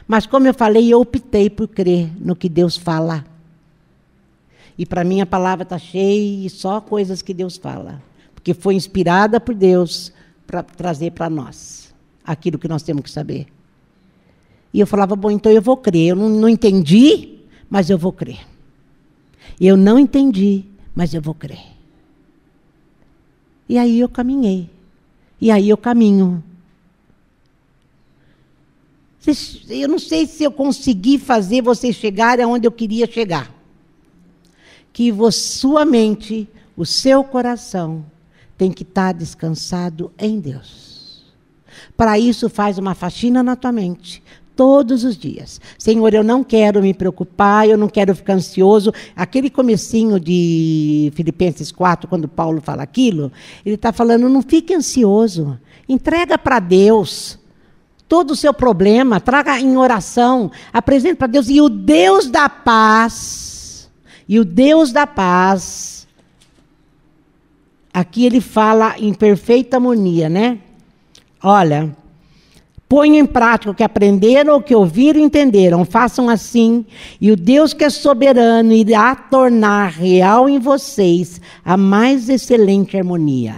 Mas 0.08 0.26
como 0.26 0.48
eu 0.48 0.54
falei, 0.54 0.92
eu 0.92 1.00
optei 1.00 1.50
por 1.50 1.68
crer 1.68 2.10
no 2.20 2.36
que 2.36 2.50
Deus 2.50 2.78
fala. 2.78 3.26
E 4.78 4.86
para 4.86 5.04
mim 5.04 5.22
a 5.22 5.26
palavra 5.26 5.64
está 5.64 5.78
cheia 5.78 6.46
e 6.46 6.50
só 6.50 6.80
coisas 6.80 7.22
que 7.22 7.34
Deus 7.34 7.58
fala. 7.58 8.02
Porque 8.34 8.54
foi 8.54 8.76
inspirada 8.76 9.40
por 9.40 9.54
Deus 9.56 10.14
para 10.48 10.64
trazer 10.64 11.12
para 11.12 11.30
nós 11.30 11.94
aquilo 12.24 12.58
que 12.58 12.68
nós 12.68 12.84
temos 12.84 13.04
que 13.04 13.12
saber. 13.12 13.48
E 14.74 14.80
eu 14.80 14.88
falava, 14.88 15.16
bom, 15.16 15.32
então 15.32 15.52
eu 15.52 15.62
vou 15.62 15.76
crer. 15.78 16.10
Eu 16.10 16.16
não, 16.16 16.30
não 16.30 16.50
entendi, 16.50 17.39
mas 17.70 17.90
eu 17.90 17.98
vou 17.98 18.12
crer. 18.12 18.40
Eu 19.60 19.78
não 19.78 20.00
entendi, 20.00 20.66
mas 20.96 21.14
eu 21.14 21.22
vou 21.22 21.34
crer. 21.34 21.62
E 23.68 23.78
aí 23.78 24.00
eu 24.00 24.10
caminhei. 24.10 24.70
E 25.40 25.52
aí 25.52 25.70
eu 25.70 25.78
caminho. 25.78 26.44
Eu 29.70 29.88
não 29.88 30.00
sei 30.00 30.26
se 30.26 30.44
eu 30.44 30.52
consegui 30.52 31.20
fazer 31.20 31.62
você 31.62 31.94
chegar 31.94 32.40
aonde 32.40 32.66
eu 32.66 32.72
queria 32.72 33.06
chegar. 33.06 33.54
Que 34.92 35.12
sua 35.32 35.86
mente, 35.86 36.50
o 36.76 36.86
seu 36.86 37.24
coração, 37.24 38.04
tem 38.58 38.72
que 38.72 38.84
estar 38.84 39.14
descansado 39.14 40.12
em 40.18 40.40
Deus. 40.40 41.24
Para 41.96 42.18
isso, 42.18 42.50
faz 42.50 42.78
uma 42.78 42.96
faxina 42.96 43.44
na 43.44 43.56
tua 43.56 43.72
mente. 43.72 44.24
Todos 44.60 45.06
os 45.06 45.18
dias. 45.18 45.62
Senhor, 45.78 46.14
eu 46.14 46.22
não 46.22 46.44
quero 46.44 46.82
me 46.82 46.94
preocupar, 46.94 47.66
eu 47.66 47.78
não 47.78 47.88
quero 47.88 48.14
ficar 48.14 48.34
ansioso. 48.34 48.92
Aquele 49.16 49.50
comecinho 49.50 50.20
de 50.20 51.14
Filipenses 51.16 51.72
4, 51.72 52.10
quando 52.10 52.28
Paulo 52.28 52.60
fala 52.60 52.84
aquilo, 52.84 53.32
ele 53.66 53.76
está 53.76 53.94
falando, 53.94 54.28
não 54.28 54.42
fique 54.42 54.74
ansioso. 54.74 55.58
Entrega 55.88 56.38
para 56.38 56.60
Deus 56.60 57.40
todo 58.06 58.32
o 58.32 58.36
seu 58.36 58.54
problema, 58.54 59.22
traga 59.22 59.58
em 59.62 59.78
oração, 59.78 60.52
apresente 60.74 61.16
para 61.16 61.28
Deus. 61.28 61.48
E 61.48 61.62
o 61.62 61.70
Deus 61.70 62.28
da 62.28 62.50
paz, 62.50 63.90
e 64.28 64.42
o 64.42 64.44
Deus 64.44 64.92
da 64.92 65.08
paz, 65.08 66.06
aqui 67.94 68.26
ele 68.26 68.42
fala 68.42 68.96
em 68.98 69.14
perfeita 69.14 69.78
harmonia, 69.78 70.28
né? 70.28 70.60
Olha, 71.42 71.96
ponham 72.90 73.24
em 73.24 73.26
prática 73.26 73.70
o 73.70 73.76
que 73.76 73.84
aprenderam, 73.84 74.58
o 74.58 74.64
que 74.64 74.74
ouviram 74.74 75.20
e 75.20 75.24
entenderam. 75.24 75.86
Façam 75.86 76.28
assim, 76.28 76.84
e 77.22 77.32
o 77.32 77.36
Deus 77.36 77.72
que 77.72 77.84
é 77.84 77.90
soberano 77.90 78.74
irá 78.74 79.16
tornar 79.16 79.92
real 79.92 80.50
em 80.50 80.58
vocês 80.58 81.40
a 81.64 81.78
mais 81.78 82.28
excelente 82.28 82.98
harmonia. 82.98 83.56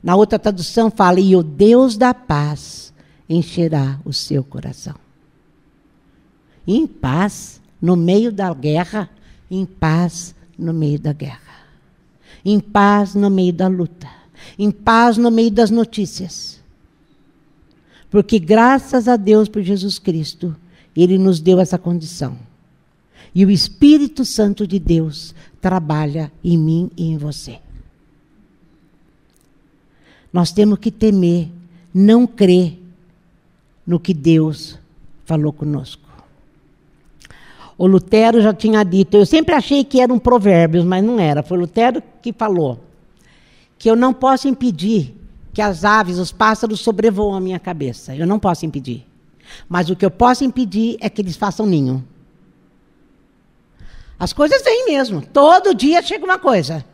Na 0.00 0.14
outra 0.14 0.38
tradução 0.38 0.88
fala, 0.88 1.18
e 1.18 1.34
o 1.34 1.42
Deus 1.42 1.96
da 1.96 2.14
paz 2.14 2.94
encherá 3.28 3.98
o 4.04 4.12
seu 4.12 4.44
coração. 4.44 4.94
Em 6.66 6.86
paz 6.86 7.60
no 7.82 7.96
meio 7.96 8.30
da 8.30 8.54
guerra, 8.54 9.10
em 9.50 9.66
paz 9.66 10.32
no 10.56 10.72
meio 10.72 11.00
da 11.00 11.12
guerra. 11.12 11.40
Em 12.44 12.60
paz 12.60 13.16
no 13.16 13.28
meio 13.28 13.52
da 13.52 13.66
luta, 13.66 14.08
em 14.58 14.70
paz 14.70 15.18
no 15.18 15.30
meio 15.30 15.50
das 15.50 15.70
notícias. 15.70 16.59
Porque 18.10 18.38
graças 18.38 19.06
a 19.06 19.16
Deus 19.16 19.48
por 19.48 19.62
Jesus 19.62 19.98
Cristo, 19.98 20.54
ele 20.96 21.16
nos 21.16 21.40
deu 21.40 21.60
essa 21.60 21.78
condição. 21.78 22.36
E 23.34 23.46
o 23.46 23.50
Espírito 23.50 24.24
Santo 24.24 24.66
de 24.66 24.78
Deus 24.78 25.34
trabalha 25.60 26.32
em 26.42 26.58
mim 26.58 26.90
e 26.96 27.06
em 27.06 27.16
você. 27.16 27.58
Nós 30.32 30.50
temos 30.50 30.78
que 30.78 30.90
temer, 30.90 31.48
não 31.94 32.26
crer 32.26 32.78
no 33.86 34.00
que 34.00 34.12
Deus 34.12 34.78
falou 35.24 35.52
conosco. 35.52 36.08
O 37.78 37.86
Lutero 37.86 38.42
já 38.42 38.52
tinha 38.52 38.84
dito, 38.84 39.16
eu 39.16 39.24
sempre 39.24 39.54
achei 39.54 39.84
que 39.84 40.00
eram 40.00 40.18
provérbios, 40.18 40.84
mas 40.84 41.02
não 41.02 41.18
era. 41.18 41.42
Foi 41.42 41.56
Lutero 41.56 42.02
que 42.20 42.32
falou 42.32 42.80
que 43.78 43.90
eu 43.90 43.96
não 43.96 44.12
posso 44.12 44.46
impedir 44.46 45.14
que 45.52 45.60
as 45.60 45.84
aves, 45.84 46.18
os 46.18 46.32
pássaros 46.32 46.80
sobrevoam 46.80 47.34
a 47.34 47.40
minha 47.40 47.58
cabeça. 47.58 48.14
Eu 48.14 48.26
não 48.26 48.38
posso 48.38 48.64
impedir. 48.64 49.06
Mas 49.68 49.90
o 49.90 49.96
que 49.96 50.04
eu 50.04 50.10
posso 50.10 50.44
impedir 50.44 50.96
é 51.00 51.10
que 51.10 51.20
eles 51.20 51.36
façam 51.36 51.66
ninho. 51.66 52.06
As 54.18 54.32
coisas 54.32 54.62
vêm 54.62 54.86
mesmo. 54.86 55.22
Todo 55.22 55.74
dia 55.74 56.02
chega 56.02 56.24
uma 56.24 56.38
coisa. 56.38 56.84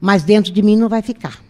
Mas 0.00 0.22
dentro 0.22 0.52
de 0.52 0.60
mim 0.62 0.76
não 0.76 0.88
vai 0.88 1.00
ficar. 1.00 1.40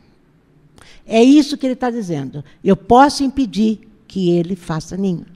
É 1.07 1.23
isso 1.23 1.57
que 1.57 1.67
ele 1.67 1.73
está 1.73 1.91
dizendo. 1.91 2.45
Eu 2.63 2.77
posso 2.77 3.25
impedir 3.25 3.81
que 4.07 4.31
ele 4.31 4.55
faça 4.55 4.97
ninho. 4.97 5.27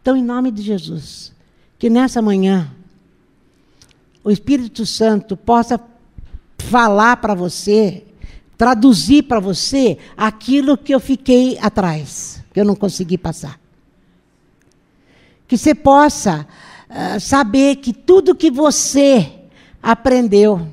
Então, 0.00 0.16
em 0.16 0.22
nome 0.22 0.50
de 0.50 0.62
Jesus, 0.62 1.32
que 1.78 1.88
nessa 1.88 2.20
manhã 2.20 2.70
o 4.22 4.30
Espírito 4.30 4.84
Santo 4.84 5.36
possa 5.36 5.80
falar 6.58 7.16
para 7.16 7.34
você, 7.34 8.04
traduzir 8.64 9.24
para 9.24 9.40
você 9.40 9.98
aquilo 10.16 10.78
que 10.78 10.94
eu 10.94 10.98
fiquei 10.98 11.58
atrás, 11.58 12.42
que 12.50 12.58
eu 12.58 12.64
não 12.64 12.74
consegui 12.74 13.18
passar. 13.18 13.60
Que 15.46 15.58
você 15.58 15.74
possa 15.74 16.46
uh, 16.88 17.20
saber 17.20 17.76
que 17.76 17.92
tudo 17.92 18.34
que 18.34 18.50
você 18.50 19.30
aprendeu, 19.82 20.66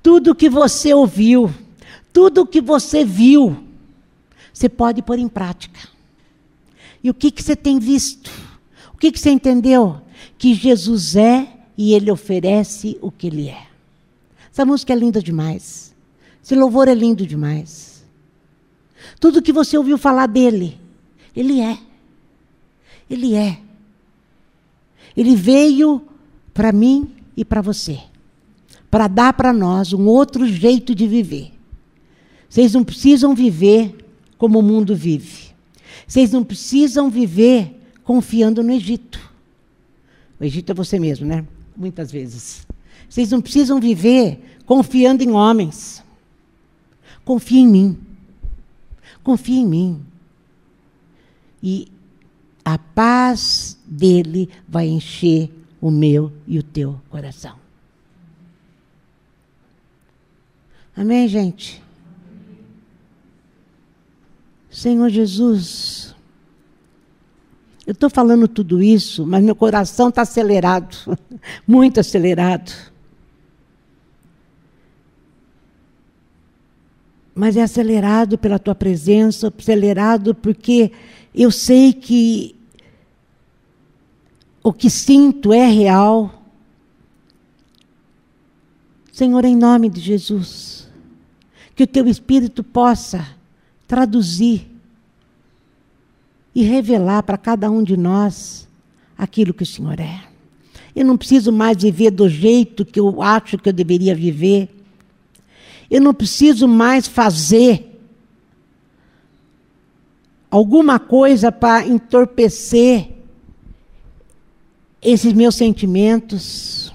tudo 0.00 0.36
que 0.36 0.48
você 0.48 0.94
ouviu, 0.94 1.52
tudo 2.12 2.46
que 2.46 2.60
você 2.60 3.04
viu, 3.04 3.56
você 4.54 4.68
pode 4.68 5.02
pôr 5.02 5.18
em 5.18 5.26
prática. 5.26 5.80
E 7.02 7.10
o 7.10 7.14
que, 7.14 7.32
que 7.32 7.42
você 7.42 7.56
tem 7.56 7.80
visto? 7.80 8.30
O 8.94 8.98
que, 8.98 9.10
que 9.10 9.18
você 9.18 9.30
entendeu? 9.30 10.00
Que 10.38 10.54
Jesus 10.54 11.16
é 11.16 11.48
e 11.76 11.92
ele 11.92 12.08
oferece 12.08 12.96
o 13.02 13.10
que 13.10 13.26
ele 13.26 13.48
é. 13.48 13.66
Essa 14.52 14.64
música 14.64 14.92
é 14.92 14.96
linda 14.96 15.20
demais. 15.20 15.91
Esse 16.42 16.54
louvor 16.54 16.88
é 16.88 16.94
lindo 16.94 17.26
demais. 17.26 18.04
Tudo 19.20 19.42
que 19.42 19.52
você 19.52 19.78
ouviu 19.78 19.96
falar 19.96 20.26
dele, 20.26 20.78
ele 21.34 21.60
é. 21.60 21.78
Ele 23.08 23.34
é. 23.34 23.58
Ele 25.16 25.36
veio 25.36 26.02
para 26.52 26.72
mim 26.72 27.10
e 27.36 27.44
para 27.44 27.60
você, 27.60 27.98
para 28.90 29.08
dar 29.08 29.32
para 29.32 29.52
nós 29.52 29.92
um 29.92 30.06
outro 30.06 30.46
jeito 30.46 30.94
de 30.94 31.06
viver. 31.06 31.52
Vocês 32.48 32.74
não 32.74 32.84
precisam 32.84 33.34
viver 33.34 33.96
como 34.36 34.58
o 34.58 34.62
mundo 34.62 34.94
vive. 34.94 35.52
Vocês 36.06 36.32
não 36.32 36.44
precisam 36.44 37.08
viver 37.08 37.80
confiando 38.04 38.62
no 38.62 38.72
Egito. 38.72 39.20
O 40.38 40.44
Egito 40.44 40.72
é 40.72 40.74
você 40.74 40.98
mesmo, 40.98 41.26
né? 41.26 41.46
Muitas 41.76 42.10
vezes. 42.10 42.66
Vocês 43.08 43.30
não 43.30 43.40
precisam 43.40 43.80
viver 43.80 44.58
confiando 44.66 45.22
em 45.22 45.30
homens. 45.30 46.01
Confie 47.24 47.58
em 47.58 47.68
mim. 47.68 47.98
Confie 49.22 49.58
em 49.58 49.66
mim. 49.66 50.06
E 51.62 51.88
a 52.64 52.78
paz 52.78 53.78
dele 53.86 54.48
vai 54.68 54.88
encher 54.88 55.50
o 55.80 55.90
meu 55.90 56.32
e 56.46 56.58
o 56.58 56.62
teu 56.62 57.00
coração. 57.08 57.56
Amém, 60.96 61.26
gente? 61.26 61.82
Senhor 64.70 65.08
Jesus, 65.08 66.14
eu 67.86 67.92
estou 67.92 68.08
falando 68.08 68.46
tudo 68.46 68.82
isso, 68.82 69.26
mas 69.26 69.42
meu 69.42 69.56
coração 69.56 70.08
está 70.08 70.22
acelerado, 70.22 70.96
muito 71.66 72.00
acelerado. 72.00 72.91
Mas 77.34 77.56
é 77.56 77.62
acelerado 77.62 78.36
pela 78.36 78.58
tua 78.58 78.74
presença, 78.74 79.52
acelerado 79.56 80.34
porque 80.34 80.92
eu 81.34 81.50
sei 81.50 81.92
que 81.92 82.54
o 84.62 84.72
que 84.72 84.88
sinto 84.88 85.52
é 85.52 85.66
real. 85.66 86.42
Senhor, 89.10 89.44
em 89.44 89.56
nome 89.56 89.88
de 89.88 90.00
Jesus, 90.00 90.88
que 91.74 91.82
o 91.82 91.86
teu 91.86 92.06
Espírito 92.06 92.62
possa 92.62 93.26
traduzir 93.86 94.70
e 96.54 96.62
revelar 96.62 97.22
para 97.22 97.38
cada 97.38 97.70
um 97.70 97.82
de 97.82 97.96
nós 97.96 98.68
aquilo 99.16 99.54
que 99.54 99.62
o 99.62 99.66
Senhor 99.66 99.98
é. 99.98 100.24
Eu 100.94 101.06
não 101.06 101.16
preciso 101.16 101.50
mais 101.50 101.82
viver 101.82 102.10
do 102.10 102.28
jeito 102.28 102.84
que 102.84 103.00
eu 103.00 103.22
acho 103.22 103.56
que 103.56 103.68
eu 103.68 103.72
deveria 103.72 104.14
viver. 104.14 104.68
Eu 105.92 106.00
não 106.00 106.14
preciso 106.14 106.66
mais 106.66 107.06
fazer 107.06 108.00
alguma 110.50 110.98
coisa 110.98 111.52
para 111.52 111.86
entorpecer 111.86 113.10
esses 115.02 115.34
meus 115.34 115.54
sentimentos. 115.54 116.90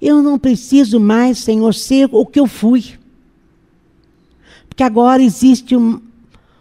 Eu 0.00 0.22
não 0.22 0.38
preciso 0.38 0.98
mais, 0.98 1.36
Senhor, 1.36 1.74
ser 1.74 2.08
o 2.10 2.24
que 2.24 2.40
eu 2.40 2.46
fui. 2.46 2.98
Que 4.74 4.82
agora 4.82 5.22
existe 5.22 5.76
um, 5.76 6.00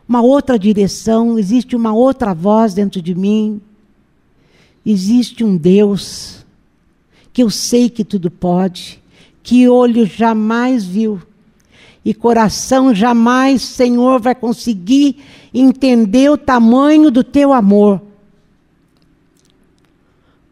uma 0.06 0.22
outra 0.22 0.60
direção, 0.60 1.40
existe 1.40 1.78
uma 1.78 1.94
outra 1.94 2.34
voz 2.34 2.74
dentro 2.74 3.02
de 3.02 3.16
mim, 3.16 3.62
existe 4.86 5.46
um 5.46 5.56
Deus 5.56 6.46
que 7.32 7.42
eu 7.42 7.50
sei 7.50 7.90
que 7.90 8.04
tudo 8.04 8.30
pode, 8.30 8.99
que 9.50 9.68
olho 9.68 10.06
jamais 10.06 10.86
viu 10.86 11.20
e 12.06 12.14
coração 12.14 12.94
jamais, 12.94 13.64
Senhor, 13.64 14.22
vai 14.22 14.36
conseguir 14.36 15.18
entender 15.52 16.30
o 16.30 16.38
tamanho 16.38 17.10
do 17.10 17.24
teu 17.24 17.52
amor. 17.52 18.00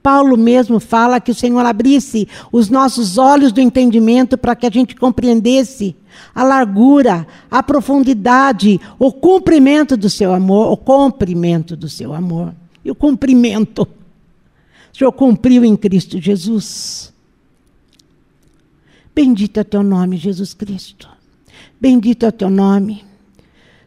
Paulo 0.01 0.35
mesmo 0.35 0.79
fala 0.79 1.19
que 1.19 1.29
o 1.29 1.35
Senhor 1.35 1.63
abrisse 1.63 2.27
os 2.51 2.71
nossos 2.71 3.19
olhos 3.19 3.51
do 3.51 3.61
entendimento 3.61 4.35
para 4.35 4.55
que 4.55 4.65
a 4.65 4.71
gente 4.71 4.95
compreendesse 4.95 5.95
a 6.33 6.43
largura, 6.43 7.27
a 7.51 7.61
profundidade, 7.61 8.81
o 8.97 9.11
cumprimento 9.11 9.95
do 9.95 10.09
seu 10.09 10.33
amor, 10.33 10.71
o 10.71 10.77
cumprimento 10.77 11.75
do 11.75 11.87
seu 11.87 12.15
amor. 12.15 12.51
E 12.83 12.89
o 12.89 12.95
cumprimento. 12.95 13.83
O 13.83 14.97
Senhor 14.97 15.11
cumpriu 15.11 15.63
em 15.63 15.75
Cristo 15.75 16.19
Jesus. 16.19 17.15
Bendito 19.17 19.59
é 19.59 19.63
teu 19.63 19.81
nome, 19.81 20.15
Jesus 20.15 20.53
Cristo. 20.53 21.09
Bendito 21.81 22.23
é 22.27 22.29
teu 22.29 22.51
nome. 22.51 23.03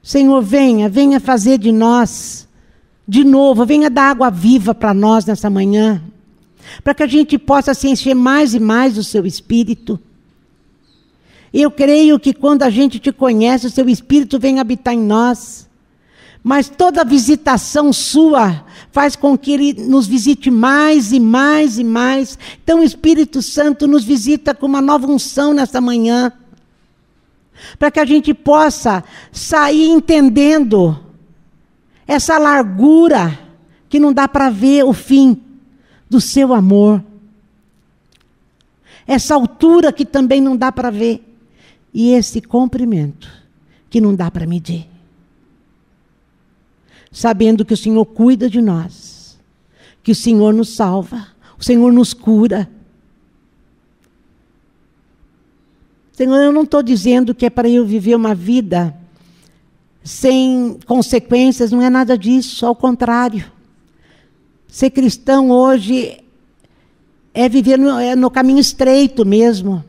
Senhor, 0.03 0.43
venha, 0.43 0.89
venha 0.89 1.21
fazer 1.21 1.57
de 1.57 1.71
nós, 1.71 2.49
de 3.07 3.23
novo, 3.23 3.65
venha 3.65 3.89
dar 3.89 4.11
água 4.11 4.29
viva 4.29 4.75
para 4.75 4.93
nós 4.93 5.25
nessa 5.25 5.49
manhã, 5.49 6.03
para 6.83 6.95
que 6.95 7.05
a 7.05 7.07
gente 7.07 7.39
possa 7.39 7.75
se 7.75 7.87
encher 7.87 8.13
mais 8.13 8.55
e 8.55 8.59
mais 8.59 8.97
do 8.97 9.05
seu 9.05 9.25
espírito. 9.25 10.01
Eu 11.55 11.71
creio 11.71 12.19
que 12.19 12.35
quando 12.35 12.65
a 12.65 12.71
gente 12.71 12.99
te 12.99 13.13
conhece, 13.13 13.69
o 13.69 13.71
seu 13.71 13.89
espírito 13.89 14.37
vem 14.37 14.59
habitar 14.59 14.95
em 14.95 15.01
nós. 15.01 15.70
Mas 16.43 16.69
toda 16.69 17.05
visitação 17.05 17.93
sua 17.93 18.65
faz 18.91 19.15
com 19.15 19.37
que 19.37 19.53
ele 19.53 19.73
nos 19.75 20.07
visite 20.07 20.51
mais 20.51 21.13
e 21.13 21.21
mais 21.21 21.79
e 21.79 21.85
mais. 21.85 22.39
Então 22.63 22.81
o 22.81 22.85
Espírito 22.85 23.43
Santo 23.43 23.87
nos 23.87 24.05
visita 24.05 24.55
com 24.55 24.67
uma 24.67 24.81
nova 24.81 25.07
unção 25.07 25.53
nessa 25.53 25.81
manhã. 25.81 26.33
Para 27.79 27.91
que 27.91 28.01
a 28.01 28.07
gente 28.07 28.33
possa 28.33 29.05
sair 29.31 29.89
entendendo 29.89 30.99
essa 32.07 32.39
largura 32.39 33.39
que 33.89 34.01
não 34.01 34.13
dá 34.13 34.27
para 34.27 34.49
ver 34.49 34.85
o 34.85 34.95
fim 34.95 35.43
do 36.09 36.21
seu 36.21 36.55
amor. 36.55 37.05
Essa 39.07 39.35
altura 39.35 39.93
que 39.93 40.07
também 40.07 40.41
não 40.41 40.57
dá 40.57 40.73
para 40.73 40.91
ver. 40.91 41.23
E 41.93 42.13
esse 42.13 42.41
comprimento 42.41 43.29
que 43.91 44.01
não 44.01 44.15
dá 44.15 44.31
para 44.31 44.47
medir 44.47 44.91
sabendo 47.11 47.65
que 47.65 47.75
o 47.75 47.77
Senhor 47.77 48.05
cuida 48.05 48.49
de 48.49 48.63
nós, 48.63 49.39
que 50.03 50.13
o 50.13 50.15
Senhor 50.15 50.55
nos 50.55 50.71
salva, 50.71 51.29
o 51.59 51.65
Senhor 51.65 51.93
nos 51.93 52.15
cura. 52.15 52.71
Senhor, 56.13 56.37
eu 56.37 56.53
não 56.53 56.63
estou 56.63 56.83
dizendo 56.83 57.35
que 57.35 57.47
é 57.47 57.51
para 57.51 57.69
eu 57.69 57.85
viver 57.85 58.15
uma 58.15 58.35
vida 58.35 58.97
sem 60.05 60.79
consequências, 60.87 61.73
não 61.73 61.83
é 61.83 61.91
nada 61.91 62.17
disso, 62.17 62.65
ao 62.65 62.75
contrário. 62.75 63.45
Ser 64.69 64.91
cristão 64.91 65.51
hoje 65.51 66.19
é 67.35 67.49
viver 67.49 67.79
no, 67.79 67.99
é 67.99 68.15
no 68.15 68.31
caminho 68.31 68.61
estreito 68.61 69.27
mesmo. 69.27 69.85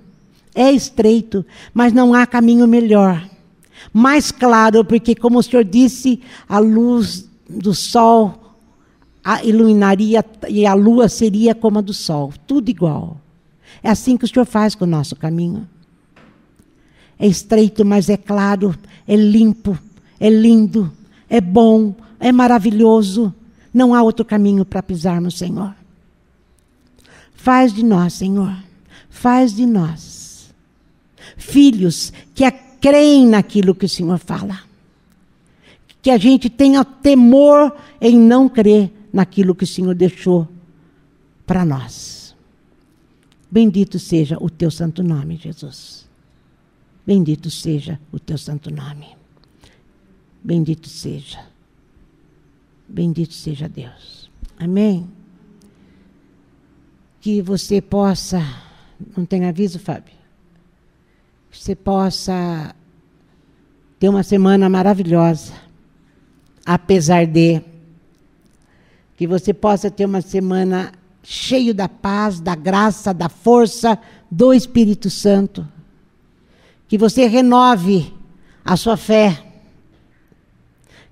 É 0.53 0.69
estreito, 0.69 1.45
mas 1.73 1.93
não 1.93 2.13
há 2.13 2.25
caminho 2.25 2.67
melhor 2.67 3.30
mais 3.93 4.31
claro, 4.31 4.85
porque, 4.85 5.15
como 5.15 5.39
o 5.39 5.43
Senhor 5.43 5.63
disse, 5.63 6.21
a 6.47 6.59
luz 6.59 7.29
do 7.49 7.73
sol 7.73 8.55
iluminaria 9.43 10.25
e 10.49 10.65
a 10.65 10.73
lua 10.73 11.09
seria 11.09 11.53
como 11.53 11.79
a 11.79 11.81
do 11.81 11.93
sol, 11.93 12.33
tudo 12.47 12.69
igual. 12.69 13.17
É 13.83 13.89
assim 13.89 14.17
que 14.17 14.25
o 14.25 14.27
Senhor 14.27 14.45
faz 14.45 14.75
com 14.75 14.85
o 14.85 14.87
nosso 14.87 15.15
caminho. 15.15 15.67
É 17.19 17.27
estreito, 17.27 17.85
mas 17.85 18.09
é 18.09 18.17
claro, 18.17 18.75
é 19.07 19.15
limpo, 19.15 19.77
é 20.19 20.29
lindo, 20.29 20.91
é 21.29 21.39
bom, 21.39 21.93
é 22.19 22.31
maravilhoso. 22.31 23.33
Não 23.73 23.93
há 23.93 24.01
outro 24.01 24.25
caminho 24.25 24.65
para 24.65 24.81
pisarmos, 24.81 25.37
Senhor. 25.37 25.75
Faz 27.33 27.73
de 27.73 27.83
nós, 27.83 28.13
Senhor, 28.13 28.55
faz 29.09 29.53
de 29.55 29.65
nós 29.65 30.21
filhos 31.37 32.13
que 32.33 32.43
a 32.43 32.51
creem 32.81 33.27
naquilo 33.27 33.75
que 33.75 33.85
o 33.85 33.89
Senhor 33.89 34.17
fala. 34.17 34.59
Que 36.01 36.09
a 36.09 36.17
gente 36.17 36.49
tenha 36.49 36.83
temor 36.83 37.77
em 38.01 38.17
não 38.17 38.49
crer 38.49 38.91
naquilo 39.13 39.53
que 39.53 39.63
o 39.63 39.67
Senhor 39.67 39.93
deixou 39.93 40.47
para 41.45 41.63
nós. 41.63 42.35
Bendito 43.49 43.99
seja 43.99 44.37
o 44.41 44.49
teu 44.49 44.71
santo 44.71 45.03
nome, 45.03 45.37
Jesus. 45.37 46.09
Bendito 47.05 47.51
seja 47.51 47.99
o 48.11 48.19
teu 48.19 48.37
santo 48.37 48.73
nome. 48.73 49.07
Bendito 50.43 50.87
seja. 50.87 51.45
Bendito 52.87 53.33
seja 53.33 53.69
Deus. 53.69 54.31
Amém. 54.57 55.07
Que 57.19 57.41
você 57.41 57.81
possa. 57.81 58.41
Não 59.15 59.25
tem 59.25 59.45
aviso, 59.45 59.77
Fábio? 59.77 60.20
Você 61.51 61.75
possa 61.75 62.73
ter 63.99 64.07
uma 64.09 64.23
semana 64.23 64.69
maravilhosa, 64.69 65.53
apesar 66.65 67.25
de 67.27 67.61
que 69.17 69.27
você 69.27 69.53
possa 69.53 69.91
ter 69.91 70.05
uma 70.05 70.21
semana 70.21 70.91
cheio 71.21 71.73
da 71.73 71.87
paz, 71.87 72.39
da 72.39 72.55
graça, 72.55 73.13
da 73.13 73.29
força 73.29 73.99
do 74.29 74.53
Espírito 74.53 75.09
Santo. 75.09 75.67
Que 76.87 76.97
você 76.97 77.27
renove 77.27 78.11
a 78.65 78.75
sua 78.75 78.97
fé. 78.97 79.45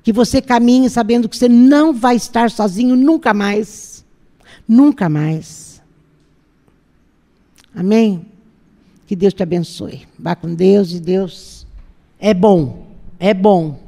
Que 0.01 0.11
você 0.11 0.41
caminhe 0.41 0.89
sabendo 0.89 1.29
que 1.29 1.37
você 1.37 1.49
não 1.49 1.93
vai 1.93 2.15
estar 2.15 2.49
sozinho 2.49 2.95
nunca 2.95 3.33
mais. 3.33 4.03
Nunca 4.67 5.07
mais. 5.09 5.81
Amém? 7.75 8.25
Que 9.09 9.15
Deus 9.15 9.33
te 9.33 9.41
abençoe. 9.41 10.03
Vá 10.19 10.35
com 10.35 10.53
Deus 10.53 10.93
e 10.93 10.99
Deus 10.99 11.65
é 12.19 12.31
bom. 12.31 12.85
É 13.19 13.33
bom. 13.33 13.79